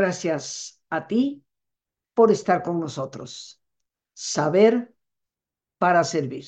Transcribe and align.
Gracias 0.00 0.82
a 0.88 1.06
ti 1.06 1.44
por 2.14 2.30
estar 2.30 2.62
con 2.62 2.80
nosotros. 2.80 3.62
Saber 4.14 4.94
para 5.76 6.04
servir. 6.04 6.46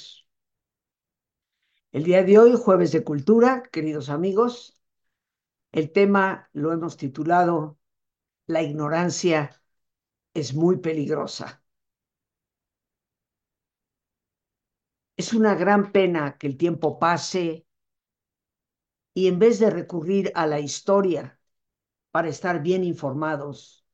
El 1.91 2.05
día 2.05 2.23
de 2.23 2.39
hoy, 2.39 2.55
jueves 2.57 2.93
de 2.93 3.05
cultura, 3.05 3.63
queridos 3.71 4.09
amigos, 4.09 4.83
el 5.71 5.93
tema 5.93 6.49
lo 6.55 6.73
hemos 6.73 6.97
titulado 6.97 7.79
La 8.47 8.63
ignorancia 8.63 9.63
es 10.33 10.55
muy 10.55 10.79
peligrosa. 10.79 11.63
Es 15.15 15.35
una 15.35 15.55
gran 15.57 15.93
pena 15.93 16.39
que 16.39 16.47
el 16.47 16.57
tiempo 16.57 16.99
pase 16.99 17.67
y 19.13 19.29
en 19.29 19.39
vez 19.39 19.59
de 19.59 19.69
recurrir 19.69 20.33
a 20.35 20.47
la 20.47 20.59
historia 20.59 21.39
para 22.13 22.29
estar 22.29 22.63
bien 22.63 22.85
informados, 22.85 23.85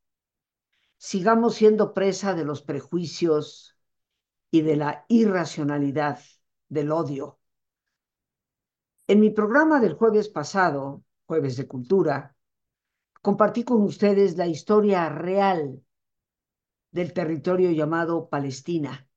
sigamos 0.98 1.54
siendo 1.54 1.94
presa 1.94 2.34
de 2.34 2.44
los 2.44 2.62
prejuicios 2.62 3.78
y 4.50 4.62
de 4.62 4.76
la 4.76 5.04
irracionalidad 5.08 6.18
del 6.68 6.90
odio. 6.90 7.38
En 9.06 9.20
mi 9.20 9.30
programa 9.30 9.80
del 9.80 9.94
jueves 9.94 10.28
pasado, 10.28 11.04
jueves 11.26 11.56
de 11.56 11.68
cultura, 11.68 12.36
compartí 13.22 13.64
con 13.64 13.82
ustedes 13.82 14.36
la 14.36 14.46
historia 14.48 15.08
real 15.08 15.82
del 16.90 17.12
territorio 17.12 17.70
llamado 17.70 18.28
Palestina, 18.28 19.08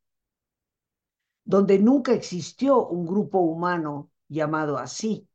donde 1.44 1.80
nunca 1.80 2.14
existió 2.14 2.88
un 2.88 3.06
grupo 3.08 3.40
humano 3.40 4.12
llamado 4.28 4.78
así, 4.78 5.28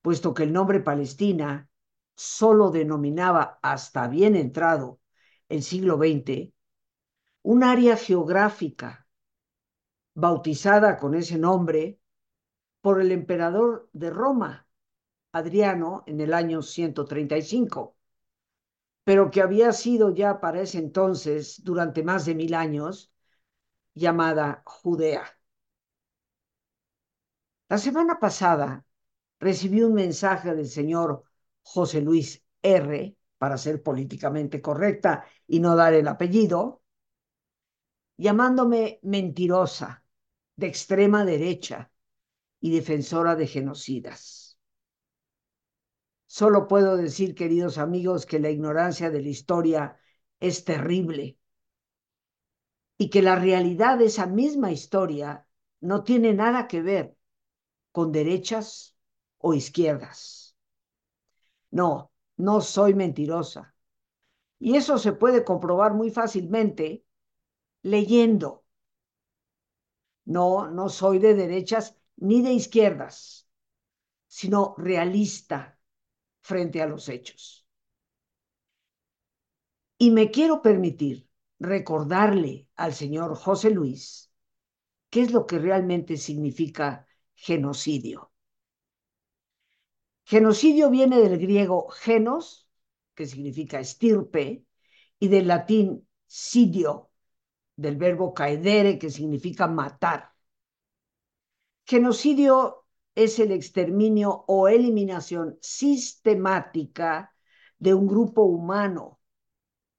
puesto 0.00 0.32
que 0.32 0.44
el 0.44 0.52
nombre 0.52 0.80
Palestina 0.80 1.69
solo 2.14 2.70
denominaba 2.70 3.58
hasta 3.62 4.08
bien 4.08 4.36
entrado 4.36 5.00
el 5.48 5.62
siglo 5.62 5.96
XX 5.96 6.52
un 7.42 7.64
área 7.64 7.96
geográfica 7.96 9.06
bautizada 10.14 10.96
con 10.98 11.14
ese 11.14 11.38
nombre 11.38 12.00
por 12.80 13.00
el 13.00 13.12
emperador 13.12 13.88
de 13.92 14.10
Roma, 14.10 14.66
Adriano, 15.32 16.02
en 16.06 16.20
el 16.20 16.34
año 16.34 16.62
135, 16.62 17.96
pero 19.04 19.30
que 19.30 19.42
había 19.42 19.72
sido 19.72 20.14
ya 20.14 20.40
para 20.40 20.60
ese 20.62 20.78
entonces, 20.78 21.62
durante 21.64 22.02
más 22.02 22.26
de 22.26 22.34
mil 22.34 22.54
años, 22.54 23.12
llamada 23.94 24.62
Judea. 24.66 25.24
La 27.70 27.78
semana 27.78 28.18
pasada 28.18 28.84
recibí 29.38 29.82
un 29.82 29.94
mensaje 29.94 30.54
del 30.54 30.66
señor 30.68 31.24
José 31.72 32.00
Luis 32.00 32.42
R., 32.62 33.16
para 33.38 33.56
ser 33.56 33.82
políticamente 33.82 34.60
correcta 34.60 35.24
y 35.46 35.60
no 35.60 35.76
dar 35.76 35.94
el 35.94 36.08
apellido, 36.08 36.82
llamándome 38.16 38.98
mentirosa, 39.02 40.04
de 40.56 40.66
extrema 40.66 41.24
derecha 41.24 41.90
y 42.60 42.72
defensora 42.72 43.36
de 43.36 43.46
genocidas. 43.46 44.58
Solo 46.26 46.66
puedo 46.66 46.96
decir, 46.96 47.34
queridos 47.34 47.78
amigos, 47.78 48.26
que 48.26 48.40
la 48.40 48.50
ignorancia 48.50 49.10
de 49.10 49.22
la 49.22 49.28
historia 49.28 49.96
es 50.40 50.64
terrible 50.64 51.38
y 52.98 53.10
que 53.10 53.22
la 53.22 53.36
realidad 53.36 53.96
de 53.98 54.06
esa 54.06 54.26
misma 54.26 54.72
historia 54.72 55.46
no 55.80 56.02
tiene 56.02 56.34
nada 56.34 56.66
que 56.66 56.82
ver 56.82 57.16
con 57.92 58.12
derechas 58.12 58.96
o 59.38 59.54
izquierdas. 59.54 60.49
No, 61.72 62.12
no 62.36 62.60
soy 62.60 62.94
mentirosa. 62.94 63.74
Y 64.60 64.76
eso 64.76 64.98
se 64.98 65.12
puede 65.12 65.44
comprobar 65.44 65.94
muy 65.94 66.10
fácilmente 66.10 67.04
leyendo. 67.82 68.64
No, 70.24 70.70
no 70.70 70.88
soy 70.88 71.18
de 71.18 71.34
derechas 71.34 71.94
ni 72.16 72.40
de 72.42 72.52
izquierdas, 72.54 73.46
sino 74.28 74.74
realista 74.78 75.78
frente 76.42 76.82
a 76.82 76.86
los 76.88 77.08
hechos. 77.10 77.66
Y 79.98 80.10
me 80.10 80.30
quiero 80.32 80.62
permitir 80.62 81.28
recordarle 81.60 82.68
al 82.76 82.92
señor 82.94 83.36
José 83.36 83.70
Luis 83.70 84.32
qué 85.10 85.22
es 85.22 85.32
lo 85.32 85.46
que 85.46 85.58
realmente 85.58 86.16
significa 86.18 87.06
genocidio. 87.34 88.32
Genocidio 90.24 90.90
viene 90.90 91.20
del 91.20 91.38
griego 91.38 91.88
genos, 91.88 92.68
que 93.14 93.26
significa 93.26 93.80
estirpe, 93.80 94.64
y 95.18 95.28
del 95.28 95.48
latín 95.48 96.08
sidio, 96.26 97.10
del 97.76 97.96
verbo 97.96 98.32
caedere, 98.32 98.98
que 98.98 99.10
significa 99.10 99.66
matar. 99.66 100.32
Genocidio 101.84 102.86
es 103.14 103.38
el 103.38 103.52
exterminio 103.52 104.44
o 104.46 104.68
eliminación 104.68 105.58
sistemática 105.60 107.34
de 107.78 107.94
un 107.94 108.06
grupo 108.06 108.42
humano 108.42 109.20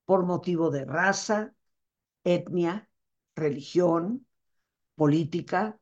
por 0.06 0.26
motivo 0.26 0.72
de 0.72 0.86
raza, 0.86 1.54
etnia, 2.24 2.90
religión, 3.36 4.26
política 4.96 5.80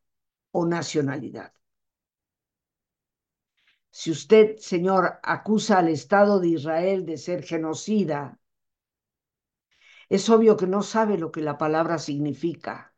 o 0.52 0.66
nacionalidad. 0.66 1.54
Si 3.92 4.12
usted, 4.12 4.58
señor, 4.58 5.20
acusa 5.24 5.80
al 5.80 5.90
Estado 5.90 6.40
de 6.40 6.50
Israel 6.50 7.06
de 7.06 7.18
ser 7.18 7.44
genocida, 7.44 8.40
es 10.10 10.30
obvio 10.30 10.58
que 10.58 10.68
no 10.68 10.82
sabe 10.82 11.18
lo 11.18 11.32
que 11.32 11.42
la 11.42 11.58
palabra 11.58 11.98
significa. 12.00 12.94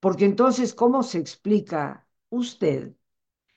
Porque 0.00 0.24
entonces, 0.24 0.74
¿cómo 0.74 1.02
se 1.02 1.18
explica 1.18 2.08
usted 2.28 2.94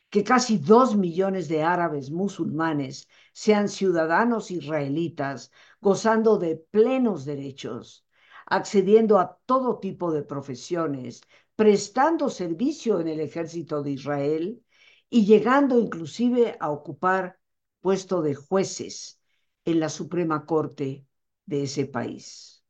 que 0.09 0.23
casi 0.23 0.57
dos 0.57 0.95
millones 0.95 1.47
de 1.47 1.63
árabes 1.63 2.11
musulmanes 2.11 3.07
sean 3.33 3.67
ciudadanos 3.69 4.51
israelitas 4.51 5.51
gozando 5.81 6.37
de 6.37 6.55
plenos 6.55 7.25
derechos, 7.25 8.05
accediendo 8.45 9.19
a 9.19 9.37
todo 9.45 9.79
tipo 9.79 10.11
de 10.11 10.23
profesiones, 10.23 11.21
prestando 11.55 12.29
servicio 12.29 12.99
en 12.99 13.07
el 13.07 13.19
ejército 13.19 13.83
de 13.83 13.91
Israel 13.91 14.64
y 15.09 15.25
llegando 15.25 15.79
inclusive 15.79 16.57
a 16.59 16.71
ocupar 16.71 17.39
puesto 17.81 18.21
de 18.21 18.35
jueces 18.35 19.19
en 19.63 19.79
la 19.79 19.89
Suprema 19.89 20.45
Corte 20.45 21.05
de 21.45 21.63
ese 21.63 21.85
país. 21.85 22.63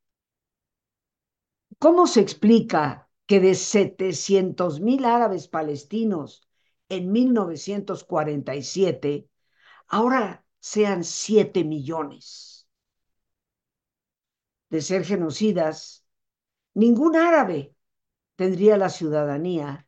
¿Cómo 1.80 2.08
se 2.08 2.22
explica 2.22 3.10
que 3.26 3.40
de 3.40 3.56
700 3.56 4.80
mil 4.80 5.06
árabes 5.06 5.48
palestinos 5.48 6.48
en 6.90 7.12
1947 7.12 9.30
ahora 9.88 10.46
sean 10.60 11.04
7 11.04 11.64
millones? 11.64 12.68
De 14.70 14.82
ser 14.82 15.06
genocidas, 15.06 16.06
ningún 16.74 17.16
árabe 17.16 17.76
tendría 18.36 18.78
la 18.78 18.90
ciudadanía 18.90 19.88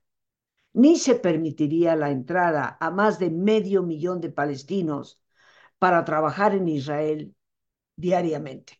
ni 0.77 0.95
se 0.97 1.15
permitiría 1.15 1.95
la 1.95 2.11
entrada 2.11 2.77
a 2.79 2.91
más 2.91 3.17
de 3.17 3.31
medio 3.31 3.81
millón 3.81 4.21
de 4.21 4.29
palestinos 4.29 5.19
para 5.79 6.05
trabajar 6.05 6.53
en 6.53 6.67
Israel 6.67 7.35
diariamente. 7.95 8.79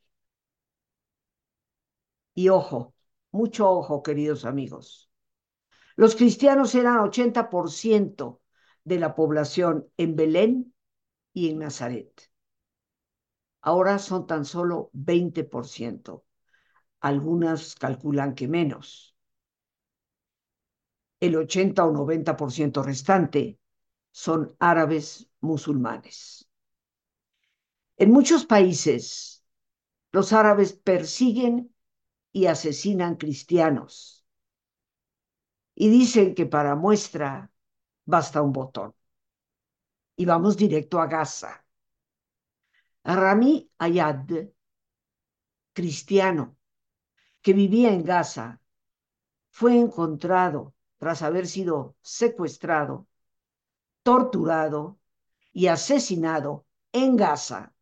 Y 2.36 2.50
ojo, 2.50 2.94
mucho 3.31 3.68
ojo, 3.69 4.04
queridos 4.04 4.45
amigos. 4.45 5.10
Los 5.95 6.16
cristianos 6.16 6.75
eran 6.75 7.00
80% 7.00 8.42
de 8.83 9.00
la 9.00 9.16
población 9.16 9.88
en 9.98 10.16
Belén 10.16 10.75
y 11.33 11.50
en 11.50 11.57
Nazaret. 11.57 12.31
Ahora 13.62 13.98
son 13.98 14.27
tan 14.27 14.45
solo 14.45 14.92
20%. 14.94 16.24
Algunas 17.00 17.74
calculan 17.74 18.36
que 18.36 18.48
menos 18.48 19.17
el 21.19 21.36
80 21.36 21.86
o 21.86 21.92
90% 21.92 22.84
restante 22.84 23.60
son 24.12 24.56
árabes 24.60 25.30
musulmanes. 25.42 26.50
En 27.98 28.12
muchos 28.12 28.46
países, 28.46 29.44
los 30.12 30.34
árabes 30.34 30.74
persiguen 30.74 31.74
y 32.31 32.46
asesinan 32.46 33.16
cristianos 33.16 34.25
y 35.74 35.90
dicen 35.90 36.34
que 36.34 36.46
para 36.46 36.75
muestra 36.75 37.52
basta 38.06 38.42
un 38.42 38.52
botón. 38.52 38.96
Y 40.16 40.25
vamos 40.25 40.58
directo 40.58 41.00
a 41.00 41.06
Gaza. 41.06 41.64
Rami 43.04 43.69
Ayad, 43.78 44.25
cristiano, 45.74 46.58
que 47.42 47.54
vivía 47.54 47.94
en 47.94 48.04
Gaza, 48.04 48.60
fue 49.52 49.78
encontrado 49.78 50.74
tras 50.97 51.21
haber 51.21 51.47
sido 51.47 51.95
secuestrado, 52.01 53.07
torturado 54.03 54.99
y 55.51 55.67
asesinado 55.67 56.65
en 56.91 57.15
Gaza 57.15 57.73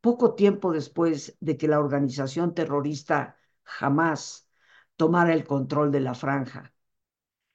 poco 0.00 0.34
tiempo 0.34 0.72
después 0.72 1.36
de 1.40 1.56
que 1.56 1.68
la 1.68 1.80
organización 1.80 2.54
terrorista 2.54 3.36
Hamas 3.80 4.48
tomara 4.96 5.34
el 5.34 5.44
control 5.44 5.92
de 5.92 6.00
la 6.00 6.14
franja 6.14 6.72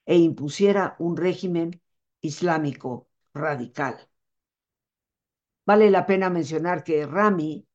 e 0.05 0.17
impusiera 0.17 0.95
un 0.99 1.17
régimen 1.17 1.81
islámico 2.21 3.09
radical. 3.33 4.09
Vale 5.65 5.89
la 5.89 6.05
pena 6.05 6.29
mencionar 6.29 6.83
que 6.83 7.05
Rami 7.05 7.67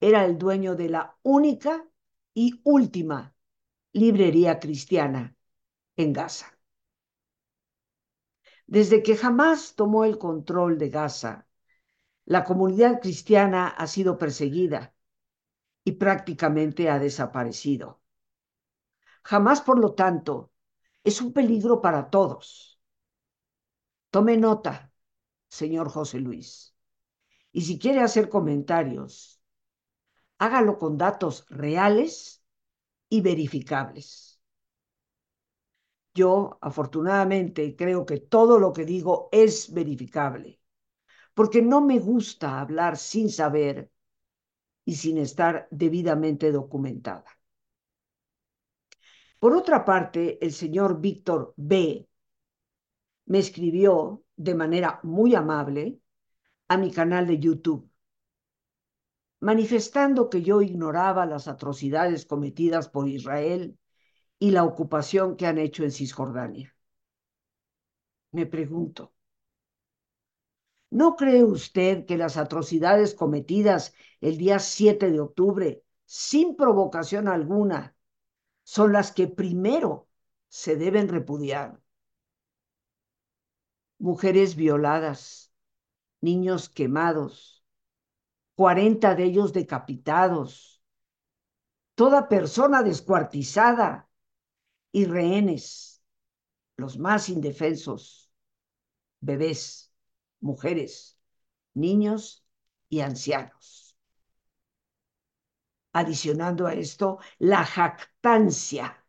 era 0.00 0.24
el 0.24 0.38
dueño 0.38 0.74
de 0.74 0.88
la 0.88 1.16
única 1.22 1.86
y 2.34 2.60
última 2.64 3.34
librería 3.92 4.58
cristiana 4.58 5.37
en 5.98 6.14
Gaza. 6.14 6.46
Desde 8.68 9.02
que 9.02 9.18
Hamas 9.20 9.74
tomó 9.74 10.04
el 10.04 10.16
control 10.16 10.78
de 10.78 10.90
Gaza, 10.90 11.48
la 12.26 12.44
comunidad 12.44 13.00
cristiana 13.00 13.68
ha 13.68 13.86
sido 13.88 14.18
perseguida 14.18 14.94
y 15.84 15.92
prácticamente 15.92 16.90
ha 16.90 16.98
desaparecido. 17.00 18.00
Jamás, 19.30 19.60
por 19.60 19.78
lo 19.78 19.94
tanto, 19.94 20.50
es 21.04 21.20
un 21.20 21.32
peligro 21.32 21.80
para 21.80 22.10
todos. 22.10 22.80
Tome 24.10 24.36
nota, 24.36 24.92
señor 25.48 25.88
José 25.90 26.18
Luis. 26.20 26.74
Y 27.52 27.62
si 27.62 27.78
quiere 27.78 28.00
hacer 28.02 28.28
comentarios, 28.28 29.42
hágalo 30.38 30.78
con 30.78 30.98
datos 30.98 31.46
reales 31.50 32.42
y 33.10 33.20
verificables. 33.22 34.27
Yo, 36.18 36.58
afortunadamente, 36.60 37.76
creo 37.76 38.04
que 38.04 38.18
todo 38.18 38.58
lo 38.58 38.72
que 38.72 38.84
digo 38.84 39.28
es 39.30 39.72
verificable, 39.72 40.60
porque 41.32 41.62
no 41.62 41.80
me 41.80 42.00
gusta 42.00 42.58
hablar 42.60 42.96
sin 42.96 43.30
saber 43.30 43.92
y 44.84 44.96
sin 44.96 45.18
estar 45.18 45.68
debidamente 45.70 46.50
documentada. 46.50 47.30
Por 49.38 49.54
otra 49.54 49.84
parte, 49.84 50.44
el 50.44 50.52
señor 50.52 51.00
Víctor 51.00 51.54
B. 51.56 52.08
me 53.26 53.38
escribió 53.38 54.24
de 54.34 54.56
manera 54.56 54.98
muy 55.04 55.36
amable 55.36 56.00
a 56.66 56.76
mi 56.78 56.90
canal 56.90 57.28
de 57.28 57.38
YouTube, 57.38 57.88
manifestando 59.38 60.28
que 60.28 60.42
yo 60.42 60.62
ignoraba 60.62 61.26
las 61.26 61.46
atrocidades 61.46 62.26
cometidas 62.26 62.88
por 62.88 63.08
Israel 63.08 63.78
y 64.38 64.50
la 64.50 64.64
ocupación 64.64 65.36
que 65.36 65.46
han 65.46 65.58
hecho 65.58 65.84
en 65.84 65.90
Cisjordania. 65.92 66.74
Me 68.32 68.46
pregunto, 68.46 69.14
¿no 70.90 71.16
cree 71.16 71.44
usted 71.44 72.06
que 72.06 72.16
las 72.16 72.36
atrocidades 72.36 73.14
cometidas 73.14 73.94
el 74.20 74.38
día 74.38 74.58
7 74.58 75.10
de 75.10 75.20
octubre, 75.20 75.84
sin 76.04 76.56
provocación 76.56 77.28
alguna, 77.28 77.96
son 78.64 78.92
las 78.92 79.12
que 79.12 79.28
primero 79.28 80.08
se 80.48 80.76
deben 80.76 81.08
repudiar. 81.08 81.80
Mujeres 83.98 84.56
violadas, 84.56 85.52
niños 86.20 86.68
quemados, 86.68 87.64
40 88.54 89.14
de 89.14 89.24
ellos 89.24 89.52
decapitados, 89.52 90.82
toda 91.94 92.28
persona 92.28 92.82
descuartizada 92.82 94.07
y 94.92 95.04
rehenes, 95.04 96.02
los 96.76 96.98
más 96.98 97.28
indefensos, 97.28 98.30
bebés, 99.20 99.92
mujeres, 100.40 101.18
niños 101.74 102.44
y 102.88 103.00
ancianos 103.00 103.88
adicionando 105.92 106.66
a 106.66 106.74
esto 106.74 107.18
la 107.38 107.64
jactancia 107.64 109.04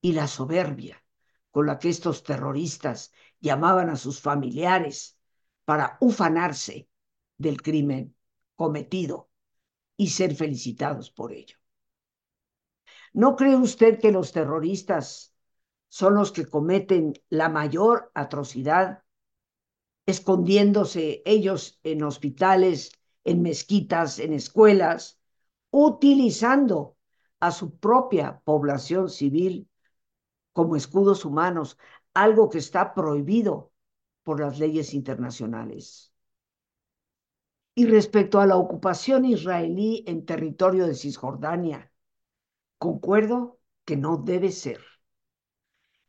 y 0.00 0.12
la 0.12 0.26
soberbia 0.26 1.02
con 1.50 1.66
la 1.66 1.78
que 1.78 1.88
estos 1.90 2.22
terroristas 2.22 3.12
llamaban 3.40 3.90
a 3.90 3.96
sus 3.96 4.20
familiares 4.20 5.18
para 5.64 5.96
ufanarse 6.00 6.88
del 7.36 7.60
crimen 7.62 8.14
cometido 8.54 9.30
y 9.96 10.08
ser 10.10 10.34
felicitados 10.34 11.10
por 11.10 11.32
ello. 11.32 11.56
¿No 13.16 13.34
cree 13.34 13.56
usted 13.56 13.98
que 13.98 14.12
los 14.12 14.30
terroristas 14.30 15.34
son 15.88 16.16
los 16.16 16.32
que 16.32 16.44
cometen 16.44 17.14
la 17.30 17.48
mayor 17.48 18.10
atrocidad, 18.12 19.04
escondiéndose 20.04 21.22
ellos 21.24 21.80
en 21.82 22.02
hospitales, 22.02 22.92
en 23.24 23.40
mezquitas, 23.40 24.18
en 24.18 24.34
escuelas, 24.34 25.18
utilizando 25.70 26.98
a 27.40 27.52
su 27.52 27.78
propia 27.78 28.42
población 28.44 29.08
civil 29.08 29.66
como 30.52 30.76
escudos 30.76 31.24
humanos, 31.24 31.78
algo 32.12 32.50
que 32.50 32.58
está 32.58 32.92
prohibido 32.92 33.72
por 34.24 34.40
las 34.40 34.58
leyes 34.58 34.92
internacionales. 34.92 36.12
Y 37.74 37.86
respecto 37.86 38.40
a 38.40 38.46
la 38.46 38.58
ocupación 38.58 39.24
israelí 39.24 40.04
en 40.06 40.26
territorio 40.26 40.86
de 40.86 40.94
Cisjordania, 40.94 41.90
concuerdo 42.78 43.58
que 43.84 43.96
no 43.96 44.16
debe 44.18 44.52
ser. 44.52 44.80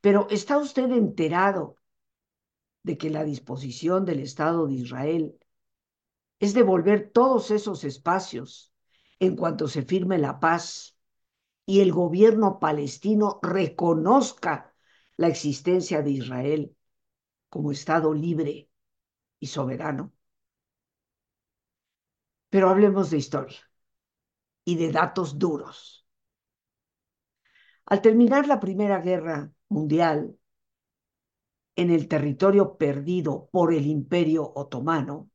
Pero 0.02 0.28
¿está 0.30 0.58
usted 0.58 0.92
enterado 0.92 1.78
de 2.84 2.98
que 2.98 3.10
la 3.10 3.24
disposición 3.24 4.06
del 4.06 4.20
Estado 4.22 4.68
de 4.68 4.74
Israel 4.74 5.40
es 6.40 6.54
devolver 6.54 7.12
todos 7.12 7.52
esos 7.52 7.84
espacios 7.84 8.74
en 9.20 9.36
cuanto 9.36 9.68
se 9.68 9.82
firme 9.82 10.18
la 10.18 10.40
paz 10.40 10.98
y 11.66 11.82
el 11.82 11.92
gobierno 11.92 12.60
palestino 12.60 13.40
reconozca 13.42 14.74
la 15.18 15.28
existencia 15.28 16.02
de 16.02 16.12
Israel 16.12 16.76
como 17.50 17.72
Estado 17.72 18.14
libre 18.14 18.70
y 19.40 19.48
soberano. 19.48 20.14
Pero 22.50 22.70
hablemos 22.70 23.10
de 23.12 23.18
historia 23.18 23.60
y 24.64 24.76
de 24.78 24.92
datos 24.92 25.38
duros. 25.38 26.07
Al 27.90 28.02
terminar 28.02 28.48
la 28.48 28.60
Primera 28.60 29.00
Guerra 29.00 29.50
Mundial, 29.70 30.38
en 31.78 31.90
el 31.90 32.10
territorio 32.10 32.76
perdido 32.76 33.48
por 33.50 33.74
el 33.74 33.86
Imperio 33.86 34.52
Otomano, 34.56 35.30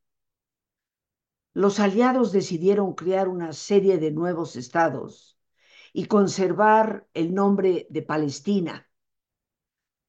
los 1.55 1.81
aliados 1.81 2.31
decidieron 2.31 2.93
crear 2.95 3.29
una 3.29 3.55
serie 3.55 3.97
de 3.97 4.11
nuevos 4.11 4.57
estados 4.57 5.39
y 5.95 6.09
conservar 6.09 7.09
el 7.15 7.33
nombre 7.33 7.87
de 7.89 8.03
Palestina 8.03 8.87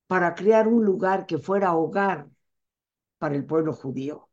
para 0.08 0.36
crear 0.36 0.68
un 0.68 0.84
lugar 0.84 1.26
que 1.26 1.38
fuera 1.38 1.74
hogar 1.74 2.30
para 3.20 3.36
el 3.36 3.46
pueblo 3.46 3.72
judío. 3.72 4.30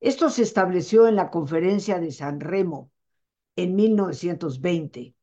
Esto 0.00 0.28
se 0.28 0.42
estableció 0.42 1.06
en 1.06 1.14
la 1.14 1.30
conferencia 1.30 2.00
de 2.00 2.10
San 2.10 2.40
Remo 2.40 2.90
en 3.54 3.76
1920 3.76 5.13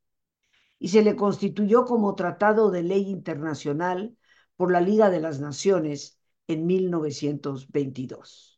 y 0.81 0.89
se 0.89 1.01
le 1.01 1.15
constituyó 1.15 1.85
como 1.85 2.13
tratado 2.15 2.71
de 2.71 2.83
ley 2.83 3.09
internacional 3.09 4.17
por 4.57 4.73
la 4.73 4.81
Liga 4.81 5.09
de 5.09 5.21
las 5.21 5.39
Naciones 5.39 6.19
en 6.47 6.65
1922 6.65 8.51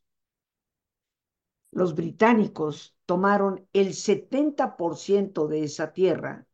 los 1.73 1.95
británicos 1.95 2.95
tomaron 3.05 3.67
el 3.73 3.93
70% 3.93 5.47
de 5.47 5.63
esa 5.63 5.91
tierra 5.91 6.47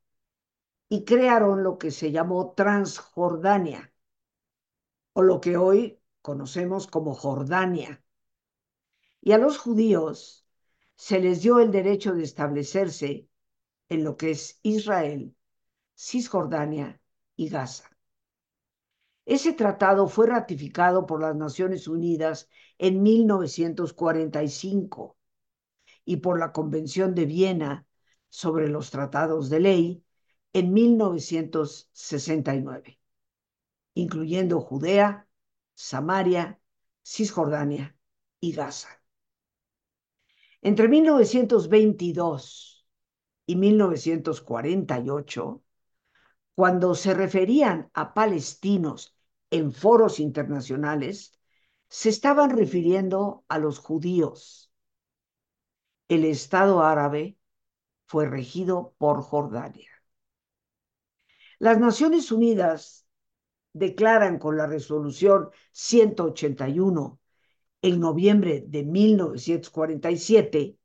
y 0.87 1.03
crearon 1.03 1.63
lo 1.63 1.77
que 1.77 1.91
se 1.91 2.11
llamó 2.11 2.53
Transjordania, 2.53 3.93
o 5.13 5.21
lo 5.21 5.41
que 5.41 5.57
hoy 5.57 5.99
conocemos 6.21 6.87
como 6.87 7.13
Jordania. 7.13 8.03
Y 9.21 9.33
a 9.33 9.37
los 9.37 9.57
judíos 9.57 10.47
se 10.95 11.19
les 11.19 11.41
dio 11.41 11.59
el 11.59 11.71
derecho 11.71 12.13
de 12.13 12.23
establecerse 12.23 13.27
en 13.89 14.03
lo 14.03 14.15
que 14.15 14.31
es 14.31 14.59
Israel, 14.63 15.35
Cisjordania 16.01 17.01
y 17.35 17.49
Gaza. 17.49 17.89
Ese 19.25 19.51
tratado 19.51 20.07
fue 20.07 20.27
ratificado 20.27 21.05
por 21.05 21.19
las 21.19 21.35
Naciones 21.35 21.89
Unidas 21.89 22.47
en 22.77 23.03
1945 23.03 25.17
y 26.05 26.15
por 26.17 26.39
la 26.39 26.53
Convención 26.53 27.15
de 27.15 27.25
Viena 27.25 27.85
sobre 28.29 28.69
los 28.69 28.91
tratados 28.91 29.49
de 29.49 29.59
ley 29.59 30.05
en 30.53 30.71
1969, 30.71 32.97
incluyendo 33.93 34.61
Judea, 34.61 35.27
Samaria, 35.73 36.61
Cisjordania 37.03 37.97
y 38.39 38.53
Gaza. 38.53 39.03
Entre 40.61 40.87
1922 40.87 42.87
y 43.45 43.57
1948, 43.57 45.61
cuando 46.59 46.93
se 46.93 47.13
referían 47.13 47.89
a 47.93 48.13
palestinos 48.13 49.15
en 49.49 49.71
foros 49.71 50.19
internacionales 50.19 51.39
se 51.87 52.09
estaban 52.09 52.49
refiriendo 52.49 53.45
a 53.47 53.59
los 53.59 53.79
judíos. 53.79 54.69
el 56.09 56.25
Estado 56.25 56.83
árabe 56.83 57.37
fue 58.07 58.25
regido 58.25 58.93
por 58.97 59.21
Jordania. 59.21 59.89
Las 61.59 61.79
Naciones 61.79 62.29
Unidas 62.29 63.07
declaran 63.71 64.37
con 64.37 64.57
la 64.57 64.67
resolución 64.67 65.51
181 65.71 67.21
en 67.81 67.99
noviembre 68.01 68.65
de 68.67 68.83
1947 68.83 70.77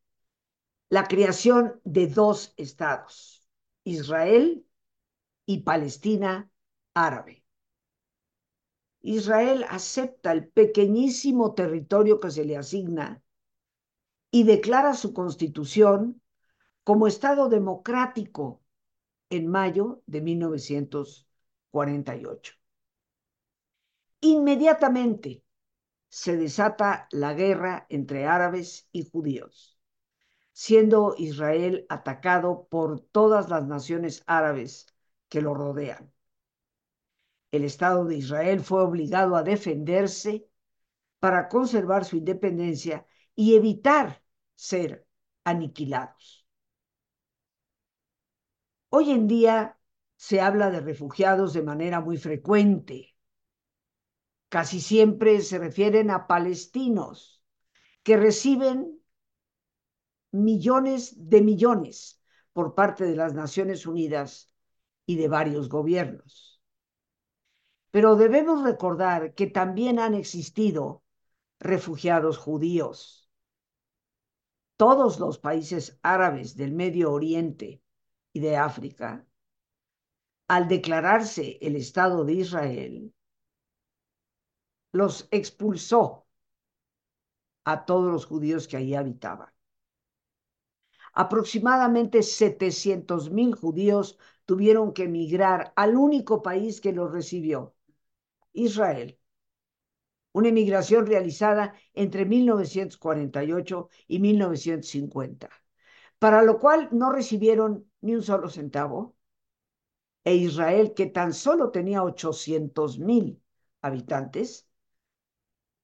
la 0.89 1.09
creación 1.09 1.81
de 1.83 2.07
dos 2.07 2.55
estados, 2.57 3.45
Israel 3.83 4.65
y 5.47 5.63
Palestina 5.63 6.51
árabe. 6.95 7.45
Israel 9.03 9.65
acepta 9.69 10.33
el 10.33 10.49
pequeñísimo 10.49 11.55
territorio 11.55 12.19
que 12.21 12.31
se 12.31 12.45
le 12.45 12.57
asigna 12.57 13.23
y 14.31 14.45
declara 14.45 14.95
su 14.95 15.13
constitución 15.13 16.23
como 16.85 17.07
Estado 17.07 17.49
democrático 17.49 18.63
en 19.29 19.49
mayo 19.49 20.03
de 20.07 20.23
1948. 20.23 22.55
Inmediatamente 24.21 25.45
se 26.09 26.37
desata 26.37 27.09
la 27.11 27.35
guerra 27.35 27.87
entre 27.91 28.27
árabes 28.27 28.89
y 28.93 29.11
judíos, 29.11 29.79
siendo 30.53 31.15
Israel 31.19 31.85
atacado 31.91 32.67
por 32.71 33.01
todas 33.01 33.51
las 33.51 33.67
naciones 33.67 34.23
árabes 34.27 34.94
que 35.35 35.43
lo 35.43 35.53
rodean. 35.53 36.13
El 37.51 37.65
Estado 37.65 38.05
de 38.05 38.15
Israel 38.15 38.61
fue 38.61 38.85
obligado 38.85 39.35
a 39.35 39.43
defenderse 39.43 40.49
para 41.19 41.49
conservar 41.49 42.05
su 42.05 42.15
independencia 42.15 43.05
y 43.35 43.57
evitar 43.57 44.23
ser 44.55 45.09
aniquilados. 45.43 46.47
Hoy 48.91 49.11
en 49.11 49.27
día 49.27 49.77
se 50.15 50.41
habla 50.41 50.71
de 50.71 50.79
refugiados 50.79 51.53
de 51.53 51.65
manera 51.65 52.01
muy 52.01 52.17
frecuente. 52.17 53.17
Casi 54.49 54.81
siempre 54.81 55.41
se 55.41 55.59
refieren 55.59 56.13
a 56.13 56.29
palestinos 56.29 57.43
que 58.05 58.17
reciben 58.17 59.03
millones 60.31 61.29
de 61.29 61.43
millones 61.43 62.23
por 62.53 62.77
parte 62.77 63.03
de 63.03 63.17
las 63.17 63.35
Naciones 63.35 63.85
Unidas 63.85 64.54
y 65.07 65.17
de 65.17 65.29
varios 65.29 65.69
gobiernos. 65.69 66.61
Pero 67.91 68.17
debemos 68.17 68.63
recordar 68.65 69.35
que 69.35 69.47
también 69.47 69.99
han 69.99 70.15
existido 70.15 71.03
refugiados 71.61 72.39
judíos. 72.39 73.31
Todos 74.77 75.21
los 75.21 75.39
países 75.39 75.99
árabes 76.03 76.57
del 76.57 76.73
Medio 76.73 77.13
Oriente 77.13 77.83
y 78.33 78.41
de 78.41 78.57
África, 78.57 79.25
al 80.49 80.69
declararse 80.69 81.59
el 81.61 81.77
Estado 81.77 82.25
de 82.25 82.33
Israel, 82.35 83.15
los 84.93 85.29
expulsó 85.31 86.27
a 87.65 87.85
todos 87.85 88.13
los 88.13 88.27
judíos 88.27 88.69
que 88.69 88.77
allí 88.77 88.95
habitaban. 88.95 89.53
Aproximadamente 91.13 92.23
700 92.23 93.31
mil 93.31 93.55
judíos 93.55 94.19
tuvieron 94.45 94.93
que 94.93 95.05
emigrar 95.05 95.73
al 95.77 95.97
único 95.97 96.43
país 96.43 96.81
que 96.81 96.93
los 96.93 97.11
recibió, 97.13 97.75
Israel. 98.53 99.19
Una 100.33 100.49
emigración 100.49 101.07
realizada 101.07 101.75
entre 101.95 102.25
1948 102.25 103.89
y 104.09 104.19
1950, 104.19 105.49
para 106.19 106.43
lo 106.43 106.59
cual 106.59 106.89
no 106.93 107.13
recibieron 107.13 107.89
ni 108.01 108.15
un 108.15 108.23
solo 108.23 108.49
centavo. 108.49 109.17
E 110.25 110.35
Israel, 110.35 110.95
que 110.95 111.07
tan 111.07 111.33
solo 111.33 111.71
tenía 111.71 112.03
800 112.03 112.99
mil 112.99 113.41
habitantes, 113.83 114.67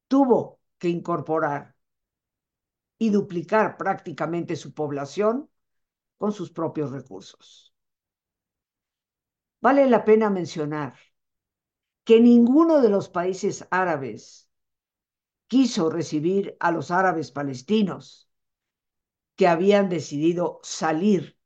tuvo 0.09 0.61
que 0.79 0.89
incorporar 0.89 1.77
y 2.99 3.11
duplicar 3.11 3.77
prácticamente 3.77 4.57
su 4.57 4.75
población 4.75 5.49
con 6.19 6.33
sus 6.33 6.51
propios 6.51 6.91
recursos. 6.93 7.70
Vale 9.61 9.89
la 9.89 10.05
pena 10.05 10.31
mencionar 10.31 10.95
que 12.05 12.21
ninguno 12.21 12.81
de 12.81 12.89
los 12.89 13.09
países 13.09 13.67
árabes 13.71 14.49
quiso 15.47 15.91
recibir 15.91 16.57
a 16.61 16.71
los 16.71 16.91
árabes 16.91 17.31
palestinos 17.31 18.31
que 19.37 19.49
habían 19.49 19.89
decidido 19.89 20.61
salir 20.63 21.39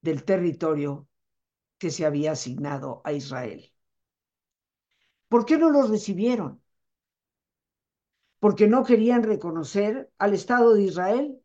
del 0.00 0.24
territorio 0.24 1.08
que 1.78 1.90
se 1.90 2.06
había 2.06 2.32
asignado 2.32 3.02
a 3.04 3.12
Israel. 3.12 3.72
¿Por 5.28 5.44
qué 5.44 5.58
no 5.58 5.70
los 5.70 5.90
recibieron? 5.90 6.62
porque 8.38 8.68
no 8.68 8.84
querían 8.84 9.22
reconocer 9.22 10.12
al 10.18 10.34
Estado 10.34 10.74
de 10.74 10.82
Israel. 10.82 11.42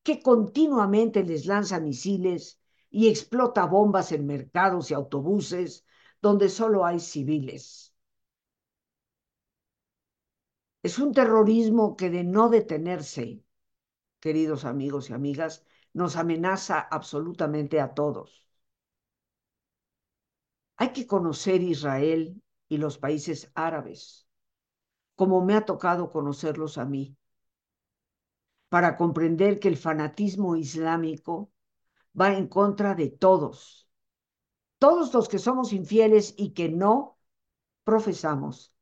que 0.03 0.22
continuamente 0.22 1.24
les 1.24 1.48
lanza 1.48 1.79
misiles 1.79 2.60
y 2.91 3.10
explota 3.10 3.65
bombas 3.65 4.12
en 4.12 4.27
mercados 4.27 4.91
y 4.91 4.93
autobuses 4.93 5.84
donde 6.22 6.50
solo 6.50 6.86
hay 6.86 7.00
civiles. 7.00 7.96
Es 10.84 11.00
un 11.00 11.12
terrorismo 11.12 11.98
que 11.98 12.12
de 12.12 12.24
no 12.24 12.50
detenerse, 12.50 13.43
queridos 14.20 14.63
amigos 14.63 15.10
y 15.10 15.13
amigas, 15.13 15.65
nos 15.93 16.15
amenaza 16.15 16.79
absolutamente 16.79 17.79
a 17.79 17.93
todos. 17.93 18.47
Hay 20.75 20.91
que 20.91 21.07
conocer 21.07 21.62
Israel 21.62 22.41
y 22.67 22.77
los 22.77 22.97
países 22.97 23.51
árabes, 23.55 24.27
como 25.15 25.45
me 25.45 25.55
ha 25.55 25.65
tocado 25.65 26.12
conocerlos 26.12 26.77
a 26.77 26.85
mí, 26.85 27.15
para 28.69 28.97
comprender 28.97 29.59
que 29.59 29.67
el 29.67 29.77
fanatismo 29.77 30.55
islámico 30.55 31.51
va 32.19 32.33
en 32.33 32.47
contra 32.47 32.95
de 32.95 33.09
todos, 33.09 33.88
todos 34.79 35.13
los 35.13 35.29
que 35.29 35.39
somos 35.39 35.73
infieles 35.73 36.33
y 36.38 36.53
que 36.53 36.69
no 36.69 37.19
profesamos 37.83 38.73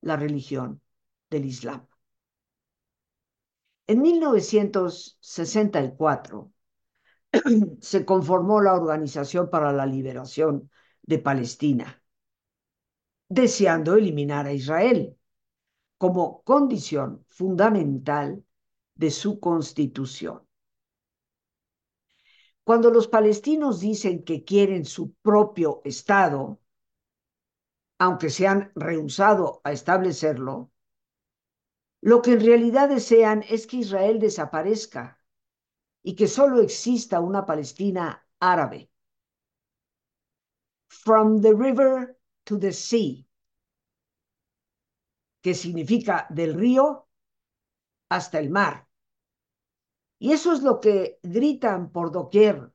la 0.00 0.16
religión 0.16 0.82
del 1.30 1.44
Islam. 1.44 1.86
En 3.86 4.02
1964 4.02 6.52
se 7.80 8.04
conformó 8.04 8.60
la 8.60 8.74
Organización 8.74 9.50
para 9.50 9.72
la 9.72 9.86
Liberación 9.86 10.70
de 11.02 11.18
Palestina, 11.18 12.02
deseando 13.28 13.96
eliminar 13.96 14.46
a 14.46 14.52
Israel 14.52 15.16
como 15.98 16.42
condición 16.42 17.24
fundamental 17.28 18.44
de 18.94 19.10
su 19.10 19.40
constitución. 19.40 20.42
Cuando 22.64 22.90
los 22.90 23.06
palestinos 23.06 23.80
dicen 23.80 24.24
que 24.24 24.44
quieren 24.44 24.84
su 24.84 25.12
propio 25.22 25.80
Estado, 25.84 26.60
aunque 27.98 28.28
se 28.28 28.46
han 28.46 28.72
rehusado 28.74 29.60
a 29.64 29.72
establecerlo, 29.72 30.70
lo 32.00 32.22
que 32.22 32.32
en 32.32 32.40
realidad 32.40 32.88
desean 32.88 33.44
es 33.48 33.66
que 33.66 33.78
Israel 33.78 34.18
desaparezca 34.18 35.15
y 36.06 36.14
que 36.14 36.28
solo 36.28 36.60
exista 36.60 37.18
una 37.18 37.44
Palestina 37.44 38.24
árabe. 38.38 38.88
From 40.86 41.40
the 41.40 41.52
river 41.52 42.16
to 42.44 42.60
the 42.60 42.72
sea, 42.72 43.26
que 45.42 45.52
significa 45.52 46.28
del 46.30 46.54
río 46.54 47.08
hasta 48.08 48.38
el 48.38 48.50
mar. 48.50 48.88
Y 50.20 50.32
eso 50.32 50.52
es 50.52 50.62
lo 50.62 50.78
que 50.78 51.18
gritan 51.24 51.90
por 51.90 52.12
doquier 52.12 52.72